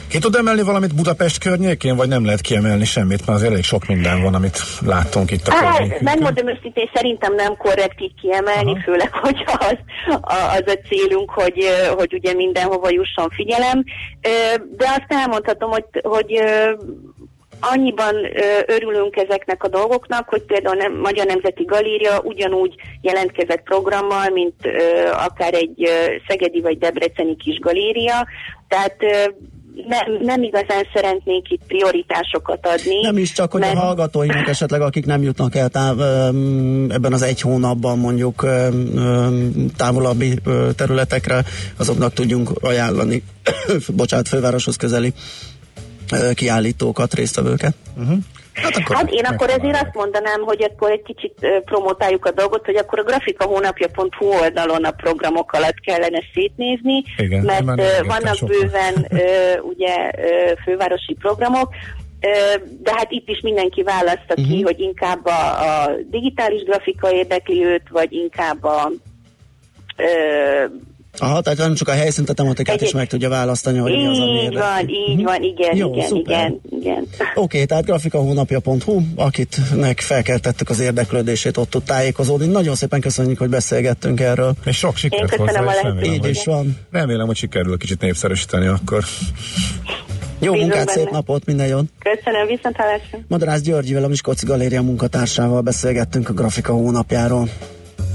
Ki 0.08 0.20
tud 0.20 0.36
emelni 0.36 0.62
valamit 0.62 0.96
Budapest 0.96 1.38
környékén, 1.40 1.96
vagy 1.96 2.08
nem 2.08 2.26
lehet 2.26 2.42
kiemelni 2.42 2.86
semmit, 2.86 3.26
mert 3.26 3.38
azért 3.38 3.52
elég 3.52 3.64
sok 3.64 3.88
minden 3.88 4.22
van, 4.22 4.34
amit 4.34 4.60
láttunk 4.86 5.32
itt 5.32 5.48
a 5.48 5.52
környékünkön. 5.52 5.98
megmondom 6.04 6.48
őszintén, 6.48 6.90
szerintem 6.94 7.36
nem 7.36 7.56
korrekt 7.56 8.02
így 8.02 8.14
kiemelni, 8.22 8.72
Aha. 8.72 8.82
főleg, 8.84 9.14
hogy 9.24 9.44
az, 9.46 9.78
a- 10.22 10.52
az 10.52 10.64
a 10.66 10.78
célunk, 10.88 11.30
hogy, 11.32 11.64
hogy 11.96 12.14
ugye 12.14 12.34
mindenhova 12.34 12.90
jusson 12.90 13.30
figyelem. 13.30 13.84
De 14.78 14.86
azt 14.88 15.06
elmondhatom, 15.08 15.70
hogy, 15.70 15.86
hogy 16.02 16.42
annyiban 17.60 18.16
ö, 18.16 18.74
örülünk 18.74 19.16
ezeknek 19.16 19.64
a 19.64 19.68
dolgoknak, 19.68 20.30
hogy 20.30 20.42
például 20.42 20.76
nem, 20.76 20.94
Magyar 20.94 21.26
Nemzeti 21.26 21.64
Galéria 21.64 22.20
ugyanúgy 22.22 22.76
jelentkezett 23.02 23.62
programmal, 23.64 24.30
mint 24.30 24.54
ö, 24.62 25.08
akár 25.12 25.54
egy 25.54 25.84
ö, 25.84 26.14
szegedi 26.28 26.62
vagy 26.62 26.78
debreceni 26.78 27.36
kis 27.36 27.60
galéria, 27.60 28.28
tehát 28.68 28.96
ö, 29.00 29.30
nem, 29.88 30.18
nem 30.22 30.44
igazán 30.44 30.88
szeretnék 30.94 31.52
itt 31.52 31.62
prioritásokat 31.68 32.68
adni. 32.68 33.02
Nem 33.02 33.18
is 33.18 33.32
csak, 33.32 33.52
hogy 33.52 33.62
a 33.62 33.80
hallgatóinak 33.80 34.48
esetleg, 34.56 34.82
akik 34.82 35.06
nem 35.06 35.22
jutnak 35.22 35.56
el 35.56 35.70
táv, 35.70 36.02
ebben 36.90 37.14
az 37.14 37.22
egy 37.22 37.42
hónapban 37.42 38.00
mondjuk 38.00 38.46
távolabbi 39.78 40.40
területekre, 40.76 41.44
azoknak 41.78 42.14
tudjunk 42.14 42.50
ajánlani, 42.62 43.24
bocsánat, 43.96 44.28
fővároshoz 44.28 44.76
közeli 44.76 45.14
kiállítókat, 46.34 47.14
résztvevőket. 47.14 47.76
Uh-huh. 47.98 48.18
Hát, 48.62 48.76
akkor 48.76 48.96
hát 48.96 49.12
én 49.12 49.26
akkor 49.26 49.50
ezért 49.50 49.82
azt 49.82 49.94
mondanám, 49.94 50.42
hogy 50.42 50.64
akkor 50.64 50.92
egy 50.92 51.02
kicsit 51.02 51.48
promotáljuk 51.66 52.26
a 52.26 52.32
dolgot, 52.32 52.66
hogy 52.66 52.76
akkor 52.76 53.00
a 53.00 53.04
grafikahónapja.hu 53.04 54.26
oldalon 54.26 54.84
a 54.84 54.92
programok 54.92 55.52
alatt 55.52 55.80
kellene 55.80 56.22
szétnézni, 56.34 57.04
Igen, 57.18 57.44
mert 57.44 58.06
vannak 58.06 58.36
sokan. 58.36 58.58
bőven 58.60 59.08
ugye 59.72 60.12
fővárosi 60.64 61.14
programok, 61.14 61.70
de 62.82 62.92
hát 62.96 63.12
itt 63.12 63.30
is 63.30 63.40
mindenki 63.42 63.84
választa 63.84 64.34
Mhm. 64.36 64.50
ki, 64.50 64.62
hogy 64.62 64.80
inkább 64.80 65.26
a, 65.26 65.62
a 65.84 65.90
digitális 66.10 66.64
grafika 66.64 67.12
érdekli 67.12 67.66
őt, 67.66 67.90
vagy 67.90 68.14
inkább 68.14 68.64
a 68.64 68.92
Aha, 71.20 71.42
tehát 71.42 71.60
nem 71.60 71.76
csak 71.76 71.88
a 71.88 71.92
helyszínt, 71.92 72.30
a 72.30 72.34
tematikát 72.34 72.82
is 72.82 72.92
meg 72.92 73.08
tudja 73.08 73.30
választani, 73.30 73.78
hogy 73.78 73.92
mi 73.92 74.06
az, 74.08 74.20
ami 74.20 74.30
így 74.32 74.44
érdekli. 74.44 74.60
van, 74.60 74.90
így 74.90 75.24
van, 75.24 75.44
igen, 75.44 75.76
Jó, 75.76 75.94
igen, 75.94 76.08
szuper. 76.08 76.46
igen, 76.46 76.62
igen. 76.80 77.08
Oké, 77.44 77.66
tehát 77.66 77.86
grafikahónapja.hu, 77.86 79.02
akitnek 79.16 80.00
felkeltettük 80.00 80.70
az 80.70 80.80
érdeklődését, 80.80 81.58
ott 81.58 81.70
tud 81.70 81.84
tájékozódni. 81.84 82.46
Nagyon 82.46 82.76
szépen 82.76 83.02
köszönjük, 83.02 83.38
hogy 83.38 83.50
beszélgettünk 83.50 84.20
erről. 84.20 84.54
És 84.66 84.78
sok 84.78 84.96
sikert 84.96 85.22
Én 85.32 85.38
köszönöm 85.46 85.66
hozzá, 85.66 85.70
a 85.70 85.74
és 85.74 85.82
remélem, 85.84 86.14
Így 86.14 86.20
hogy, 86.20 86.30
is 86.30 86.44
van. 86.46 86.78
remélem, 86.92 87.26
hogy 87.26 87.36
sikerül 87.36 87.78
kicsit 87.78 88.02
népszerűsíteni 88.02 88.68
akkor. 88.68 89.04
Jó 90.40 90.52
Bízom 90.52 90.68
munkát, 90.68 90.86
benne. 90.86 90.98
szép 91.00 91.10
napot, 91.12 91.46
minden 91.46 91.68
jót! 91.68 91.86
Köszönöm, 92.00 92.48
viszontlátásra. 92.48 93.20
Madarász 93.28 93.62
Györgyivel, 93.62 94.04
a 94.04 94.08
Miskolci 94.08 94.46
Galéria 94.46 94.82
munkatársával 94.82 95.62
beszélgettünk 95.62 96.30
a 96.30 96.34
grafika 96.34 96.74
hónapjáról. 96.74 97.50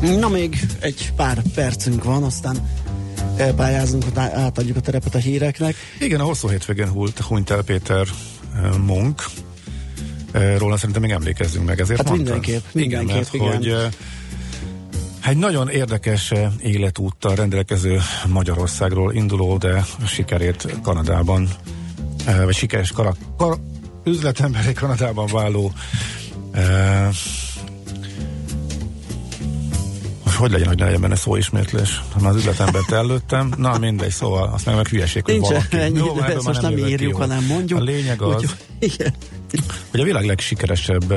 Na 0.00 0.28
még 0.28 0.66
egy 0.80 1.12
pár 1.16 1.42
percünk 1.54 2.04
van, 2.04 2.22
aztán 2.22 2.68
elpályázunk, 3.36 4.04
átadjuk 4.16 4.76
a 4.76 4.80
terepet 4.80 5.14
a 5.14 5.18
híreknek. 5.18 5.74
Igen, 6.00 6.20
a 6.20 6.24
hosszú 6.24 6.48
hétvégén 6.48 6.88
hult, 6.88 7.18
hunyt 7.18 7.50
el 7.50 7.62
Péter 7.62 8.06
eh, 8.54 8.76
Munk, 8.76 9.24
e, 10.32 10.58
róla 10.58 10.76
szerintem 10.76 11.02
még 11.02 11.10
emlékezzünk 11.10 11.66
meg. 11.66 11.80
Ezért 11.80 11.98
Hát 11.98 12.08
mondtad? 12.08 12.34
mindenképp, 12.34 12.64
igen, 12.72 13.04
mindenképp, 13.04 13.40
mert, 13.40 13.62
igen. 13.64 13.76
hogy 13.76 13.92
e, 15.24 15.28
egy 15.28 15.36
nagyon 15.36 15.68
érdekes 15.68 16.32
életúttal 16.62 17.34
rendelkező 17.34 18.00
Magyarországról 18.26 19.14
induló, 19.14 19.56
de 19.56 19.84
sikerét 20.06 20.78
Kanadában, 20.82 21.48
vagy 22.44 22.54
sikeres 22.54 22.92
kara, 22.92 23.14
kara, 23.36 23.56
üzletemberé 24.04 24.72
Kanadában 24.72 25.26
váló 25.26 25.72
hogy 30.38 30.50
legyen, 30.50 30.68
hogy 30.68 30.78
ne 30.78 30.84
legyen 30.84 31.00
benne 31.00 31.16
szóismétlés? 31.16 32.02
Ha 32.12 32.20
már 32.20 32.30
az 32.30 32.36
üzletembert 32.36 32.92
előttem, 32.92 33.52
na 33.56 33.78
mindegy, 33.78 34.10
szóval 34.10 34.50
azt 34.52 34.66
meg 34.66 34.74
meg 34.74 34.86
hülyeség, 34.88 35.24
hogy 35.24 35.34
Nincs 35.34 35.48
valaki. 35.48 35.76
ennyi 35.76 35.98
Jó, 35.98 36.18
ebből 36.20 36.36
ezt 36.36 36.46
most 36.46 36.62
nem 36.62 36.74
ki 36.74 36.86
írjuk, 36.86 37.10
jól. 37.10 37.20
hanem 37.20 37.44
mondjuk. 37.44 37.80
A 37.80 37.82
lényeg 37.82 38.22
az, 38.22 38.56
igen. 38.78 39.14
hogy 39.90 40.00
a 40.00 40.04
világ 40.04 40.24
legsikeresebb 40.24 41.14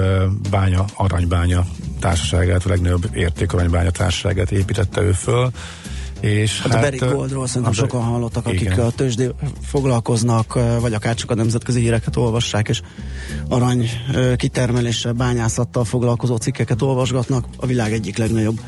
bánya, 0.49 0.86
aranybánya 0.95 1.65
társaságát, 1.99 2.65
a 2.65 2.69
legnagyobb 2.69 3.09
értékaranybánya 3.13 3.91
társaságát 3.91 4.51
építette 4.51 5.01
ő 5.01 5.11
föl. 5.11 5.51
És 6.19 6.61
Hát, 6.61 6.74
a 6.74 6.80
Barrick 6.80 7.03
eh, 7.03 7.11
Goldról 7.11 7.47
szerintem 7.47 7.72
a 7.72 7.76
sokan 7.76 8.01
hallottak, 8.03 8.45
akik 8.45 8.61
Igen. 8.61 8.80
a 8.80 8.89
tőzsdé 8.89 9.30
foglalkoznak, 9.65 10.59
vagy 10.80 10.93
akár 10.93 11.15
csak 11.15 11.32
a 11.32 11.36
nemzetközi 11.36 11.80
híreket 11.80 12.15
olvassák, 12.15 12.67
és 12.69 12.82
arany 13.49 13.89
kitermeléssel, 14.36 15.11
bányászattal 15.11 15.86
foglalkozó 15.86 16.36
cikkeket 16.36 16.82
olvasgatnak. 16.82 17.45
A 17.57 17.65
világ 17.65 17.93
egyik 17.93 18.17
legnagyobb, 18.17 18.59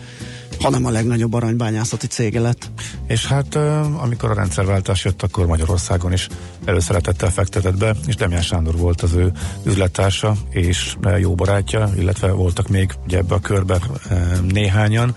hanem 0.63 0.85
a 0.85 0.89
legnagyobb 0.89 1.33
aranybányászati 1.33 2.07
cége 2.07 2.39
lett. 2.39 2.71
És 3.07 3.25
hát 3.25 3.55
amikor 3.97 4.29
a 4.29 4.33
rendszerváltás 4.33 5.05
jött, 5.05 5.23
akkor 5.23 5.45
Magyarországon 5.45 6.13
is 6.13 6.27
előszeretettel 6.65 7.31
fektetett 7.31 7.77
be, 7.77 7.95
és 8.07 8.15
Demján 8.15 8.41
Sándor 8.41 8.77
volt 8.77 9.01
az 9.01 9.13
ő 9.13 9.31
üzlettársa 9.63 10.35
és 10.49 10.95
jó 11.19 11.35
barátja, 11.35 11.89
illetve 11.97 12.31
voltak 12.31 12.67
még 12.67 12.93
ugye 13.05 13.17
ebbe 13.17 13.35
a 13.35 13.39
körbe 13.39 13.79
néhányan, 14.51 15.15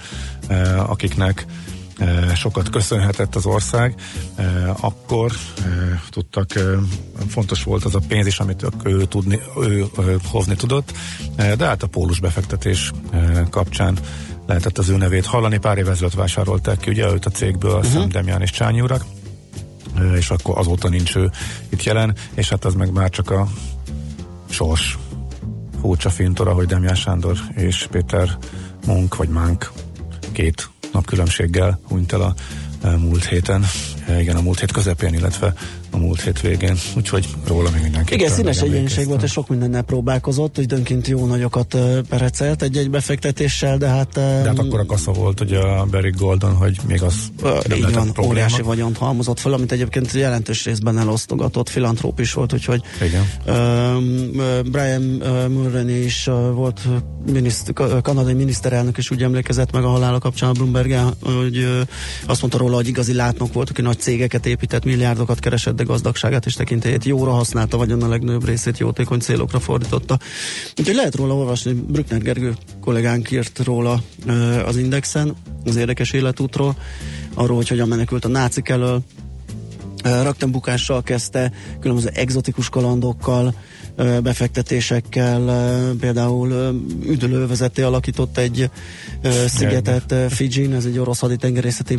akiknek 0.76 1.46
sokat 2.34 2.70
köszönhetett 2.70 3.34
az 3.34 3.46
ország, 3.46 3.94
akkor 4.80 5.32
tudtak, 6.10 6.50
fontos 7.28 7.62
volt 7.62 7.84
az 7.84 7.94
a 7.94 8.00
pénz 8.08 8.26
is, 8.26 8.38
amit 8.38 8.66
ő, 8.84 9.04
tudni, 9.04 9.40
ő 9.60 9.86
hozni 10.24 10.54
tudott, 10.54 10.92
de 11.36 11.66
hát 11.66 11.82
a 11.82 11.86
pólus 11.86 12.20
befektetés 12.20 12.92
kapcsán 13.50 13.98
lehetett 14.46 14.78
az 14.78 14.88
ő 14.88 14.96
nevét 14.96 15.26
hallani, 15.26 15.58
pár 15.58 15.78
év 15.78 15.88
ezelőtt 15.88 16.14
vásárolták 16.14 16.78
ki 16.78 16.90
ugye 16.90 17.12
őt 17.12 17.26
a 17.26 17.30
cégből, 17.30 17.74
azt 17.74 17.92
hiszem 17.92 18.08
Demján 18.08 18.42
és 18.42 18.50
Csányi 18.50 18.80
urak, 18.80 19.04
és 20.16 20.30
akkor 20.30 20.58
azóta 20.58 20.88
nincs 20.88 21.16
ő 21.16 21.30
itt 21.68 21.82
jelen, 21.82 22.14
és 22.34 22.48
hát 22.48 22.64
az 22.64 22.74
meg 22.74 22.92
már 22.92 23.10
csak 23.10 23.30
a 23.30 23.48
sors. 24.48 24.98
Furcsa 25.80 26.10
fintora, 26.10 26.52
hogy 26.52 26.66
Demján 26.66 26.94
Sándor 26.94 27.38
és 27.54 27.86
Péter 27.90 28.38
Munk, 28.86 29.16
vagy 29.16 29.28
Mánk 29.28 29.72
két 30.32 30.70
nap 30.92 31.06
különbséggel 31.06 31.80
hunyt 31.88 32.12
el 32.12 32.20
a 32.20 32.34
múlt 32.96 33.24
héten, 33.24 33.64
igen, 34.18 34.36
a 34.36 34.40
múlt 34.40 34.60
hét 34.60 34.72
közepén, 34.72 35.14
illetve 35.14 35.54
a 35.96 35.98
múlt 35.98 36.20
hét 36.20 36.40
végén, 36.40 36.76
úgyhogy 36.96 37.28
róla 37.46 37.70
még 37.70 37.82
mindenképpen 37.82 38.18
Igen, 38.18 38.32
színes 38.32 38.60
megemlékeztem. 38.60 39.04
volt, 39.04 39.22
és 39.22 39.30
sok 39.30 39.48
mindennel 39.48 39.82
próbálkozott, 39.82 40.58
időnként 40.58 41.06
jó 41.06 41.26
nagyokat 41.26 41.76
perecelt 42.08 42.62
egy-egy 42.62 42.90
befektetéssel, 42.90 43.78
de 43.78 43.88
hát... 43.88 44.12
De 44.12 44.20
hát 44.20 44.58
akkor 44.58 44.80
a 44.80 44.86
kasza 44.86 45.12
volt 45.12 45.40
ugye 45.40 45.58
a 45.58 45.84
Barrick 45.84 46.18
Goldon, 46.18 46.54
hogy 46.54 46.76
még 46.86 47.02
az 47.02 47.14
nem 47.42 47.78
így 47.78 47.82
van, 47.82 48.12
probléma. 48.12 48.26
óriási 48.28 48.62
vagyont 48.62 48.96
halmozott 48.96 49.38
fel, 49.40 49.52
amit 49.52 49.72
egyébként 49.72 50.12
jelentős 50.12 50.64
részben 50.64 50.98
elosztogatott, 50.98 51.68
filantróp 51.68 52.20
is 52.20 52.32
volt, 52.32 52.52
úgyhogy 52.52 52.82
Igen. 53.02 53.24
Um, 53.46 54.30
Brian 54.70 55.02
Mulroney 55.50 56.04
is 56.04 56.24
volt 56.54 56.80
miniszt, 57.32 57.72
ka- 57.72 58.02
kanadai 58.02 58.34
miniszterelnök, 58.34 58.96
és 58.96 59.10
úgy 59.10 59.22
emlékezett 59.22 59.72
meg 59.72 59.84
a 59.84 59.88
halála 59.88 60.18
kapcsán 60.18 60.48
a 60.48 60.52
bloomberg 60.52 60.94
hogy 61.22 61.86
azt 62.26 62.40
mondta 62.40 62.58
róla, 62.58 62.74
hogy 62.74 62.88
igazi 62.88 63.14
látnok 63.14 63.52
volt, 63.52 63.70
aki 63.70 63.82
nagy 63.82 63.98
cégeket 63.98 64.46
épített, 64.46 64.84
milliárdokat 64.84 65.38
keresett, 65.38 65.76
de 65.76 65.84
gazdagságát 65.86 66.46
és 66.46 66.54
tekintélyét 66.54 67.04
jóra 67.04 67.30
használta, 67.30 67.76
vagyon 67.76 68.02
a 68.02 68.08
legnagyobb 68.08 68.44
részét 68.44 68.78
jótékony 68.78 69.20
célokra 69.20 69.60
fordította. 69.60 70.18
Úgyhogy 70.78 70.94
lehet 70.94 71.14
róla 71.14 71.34
olvasni, 71.34 71.72
Brückner 71.72 72.22
Gergő 72.22 72.54
kollégánk 72.80 73.30
írt 73.30 73.60
róla 73.64 74.02
az 74.66 74.76
Indexen, 74.76 75.34
az 75.64 75.76
érdekes 75.76 76.12
életútról, 76.12 76.76
arról, 77.34 77.56
hogy 77.56 77.68
hogyan 77.68 77.88
menekült 77.88 78.24
a 78.24 78.28
nácik 78.28 78.68
elől, 78.68 79.02
Ö, 80.06 80.22
rögtönbukással 80.22 81.02
kezdte, 81.02 81.52
különböző 81.80 82.08
egzotikus 82.14 82.68
kalandokkal, 82.68 83.54
befektetésekkel, 84.22 85.40
például 86.00 86.80
üdülővezeté 87.06 87.82
alakított 87.82 88.38
egy 88.38 88.70
szigetet 89.46 90.14
Fidzsin, 90.28 90.74
ez 90.74 90.84
egy 90.84 90.98
orosz 90.98 91.20
haditengerészeti 91.20 91.98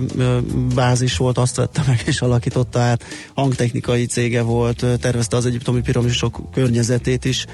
bázis 0.76 1.18
volt, 1.18 1.38
azt 1.38 1.56
vette 1.56 1.84
meg 1.88 2.04
és 2.06 2.22
alakította 2.22 2.80
át, 2.80 3.04
hangtechnikai 3.34 4.06
cége 4.06 4.42
volt, 4.42 4.86
tervezte 5.00 5.38
az 5.38 5.46
egyiptomi 5.46 5.82
piramisok 5.82 6.42
környezetét 6.54 7.26
is 7.26 7.46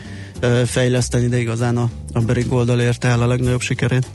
fejleszteni, 0.65 1.27
de 1.27 1.39
igazán 1.39 1.77
a, 1.77 1.89
a 2.13 2.21
Barrick 2.21 2.49
Gold 2.49 2.79
érte 2.79 3.07
el 3.07 3.21
a 3.21 3.27
legnagyobb 3.27 3.61
sikerét. 3.61 4.07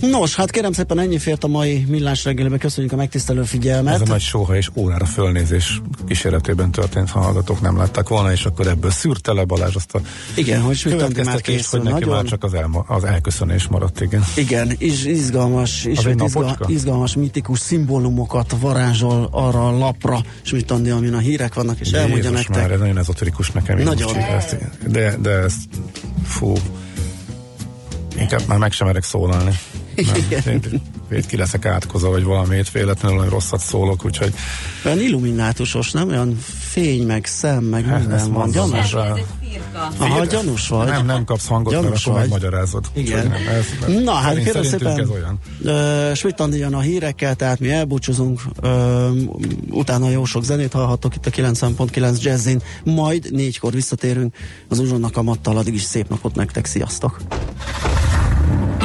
Nos, 0.00 0.34
hát 0.34 0.50
kérem 0.50 0.72
szépen 0.72 0.98
ennyi 0.98 1.18
fért 1.18 1.44
a 1.44 1.46
mai 1.46 1.84
millás 1.88 2.24
reggelibe. 2.24 2.58
Köszönjük 2.58 2.92
a 2.92 2.96
megtisztelő 2.96 3.42
figyelmet. 3.42 3.94
Ez 3.94 4.00
a 4.00 4.04
nagy 4.06 4.20
sóha 4.20 4.56
és 4.56 4.68
órára 4.74 5.04
fölnézés 5.06 5.80
kíséretében 6.06 6.70
történt, 6.70 7.10
ha 7.10 7.20
hallgatók 7.20 7.60
nem 7.60 7.76
látták 7.76 8.08
volna, 8.08 8.32
és 8.32 8.44
akkor 8.44 8.66
ebből 8.66 8.90
szűrte 8.90 9.32
le 9.32 9.44
Balázs 9.44 9.74
azt 9.74 9.94
a 9.94 10.00
Igen, 10.36 10.60
hogy 10.60 10.82
következtetést, 10.82 11.66
hogy 11.70 11.80
neki 11.82 11.92
Nagyon, 11.94 12.08
már 12.14 12.24
csak 12.24 12.44
az, 12.44 12.54
elma, 12.54 12.84
az 12.88 13.04
elköszönés 13.04 13.66
maradt, 13.66 14.00
igen. 14.00 14.24
igen, 14.36 14.72
és 14.78 15.04
izgalmas, 15.04 15.84
izgal, 15.84 16.12
napocska? 16.12 16.64
izgalmas, 16.68 17.14
mitikus 17.14 17.58
szimbólumokat 17.58 18.54
varázsol 18.60 19.28
arra 19.30 19.68
a 19.68 19.78
lapra, 19.78 20.20
Schmidt 20.42 20.70
Andi, 20.70 20.90
amin 20.90 21.14
a 21.14 21.18
hírek 21.18 21.54
vannak, 21.54 21.80
és 21.80 21.90
elmondja 21.90 22.16
Jézus 22.30 22.32
nektek. 22.46 22.56
már, 22.62 22.70
ez 22.70 22.78
nagyon 22.78 22.98
ezoterikus 22.98 23.50
nekem. 23.50 23.78
Nagyon. 23.78 24.08
így 24.08 24.16
ezt- 24.16 24.56
De, 24.90 25.16
de 25.22 25.30
ez, 25.30 25.54
fú, 26.24 26.52
inkább 28.20 28.40
már 28.46 28.58
meg 28.58 28.72
sem 28.72 28.86
merek 28.86 29.04
szólalni. 29.04 29.58
Mert 30.44 30.68
Vét 31.08 31.26
ki 31.26 31.36
leszek 31.36 31.64
átkozva, 31.64 32.10
vagy 32.10 32.22
valamit, 32.24 32.70
véletlenül 32.72 33.18
olyan 33.18 33.30
rosszat 33.30 33.60
szólok, 33.60 34.04
úgyhogy 34.04 34.34
Olyan 34.84 35.00
illuminátusos, 35.00 35.90
nem? 35.90 36.08
Olyan 36.08 36.38
fény, 36.58 37.06
meg 37.06 37.26
szem, 37.26 37.64
meg 37.64 37.88
ezt 37.88 38.06
minden 38.06 38.32
van. 38.32 38.50
Gyanús. 38.50 38.94
Aha, 39.98 40.24
gyanús 40.24 40.68
vagy. 40.68 40.86
Nem, 40.88 41.06
nem 41.06 41.24
kapsz 41.24 41.46
hangot, 41.46 41.72
Gyanús 41.72 41.88
mert 41.88 42.00
akkor 42.00 42.12
vagy. 42.12 42.22
megmagyarázod. 42.22 42.84
Igen. 42.92 43.26
Nem, 43.26 43.48
ez, 43.48 44.02
Na, 44.02 44.12
hát 44.12 44.42
kérem 44.42 44.62
szépen, 44.62 45.00
ez 45.00 45.08
olyan. 45.08 45.38
uh, 45.62 46.14
Schmidt 46.14 46.40
Andi 46.40 46.58
jön 46.58 46.74
a 46.74 46.80
hírekkel, 46.80 47.34
tehát 47.34 47.58
mi 47.60 47.70
elbúcsúzunk, 47.70 48.40
uh, 48.62 48.70
utána 49.70 50.10
jó 50.10 50.24
sok 50.24 50.44
zenét 50.44 50.72
hallhattok 50.72 51.14
itt 51.14 51.26
a 51.26 51.30
90.9 51.30 52.20
Jazzin, 52.22 52.62
majd 52.84 53.28
négykor 53.30 53.72
visszatérünk 53.72 54.34
az 54.68 54.78
uzsonnak 54.78 55.16
a 55.16 55.22
mattal, 55.22 55.56
addig 55.56 55.74
is 55.74 55.82
szép 55.82 56.08
napot 56.08 56.34
nektek, 56.34 56.66
sziasztok! 56.66 57.20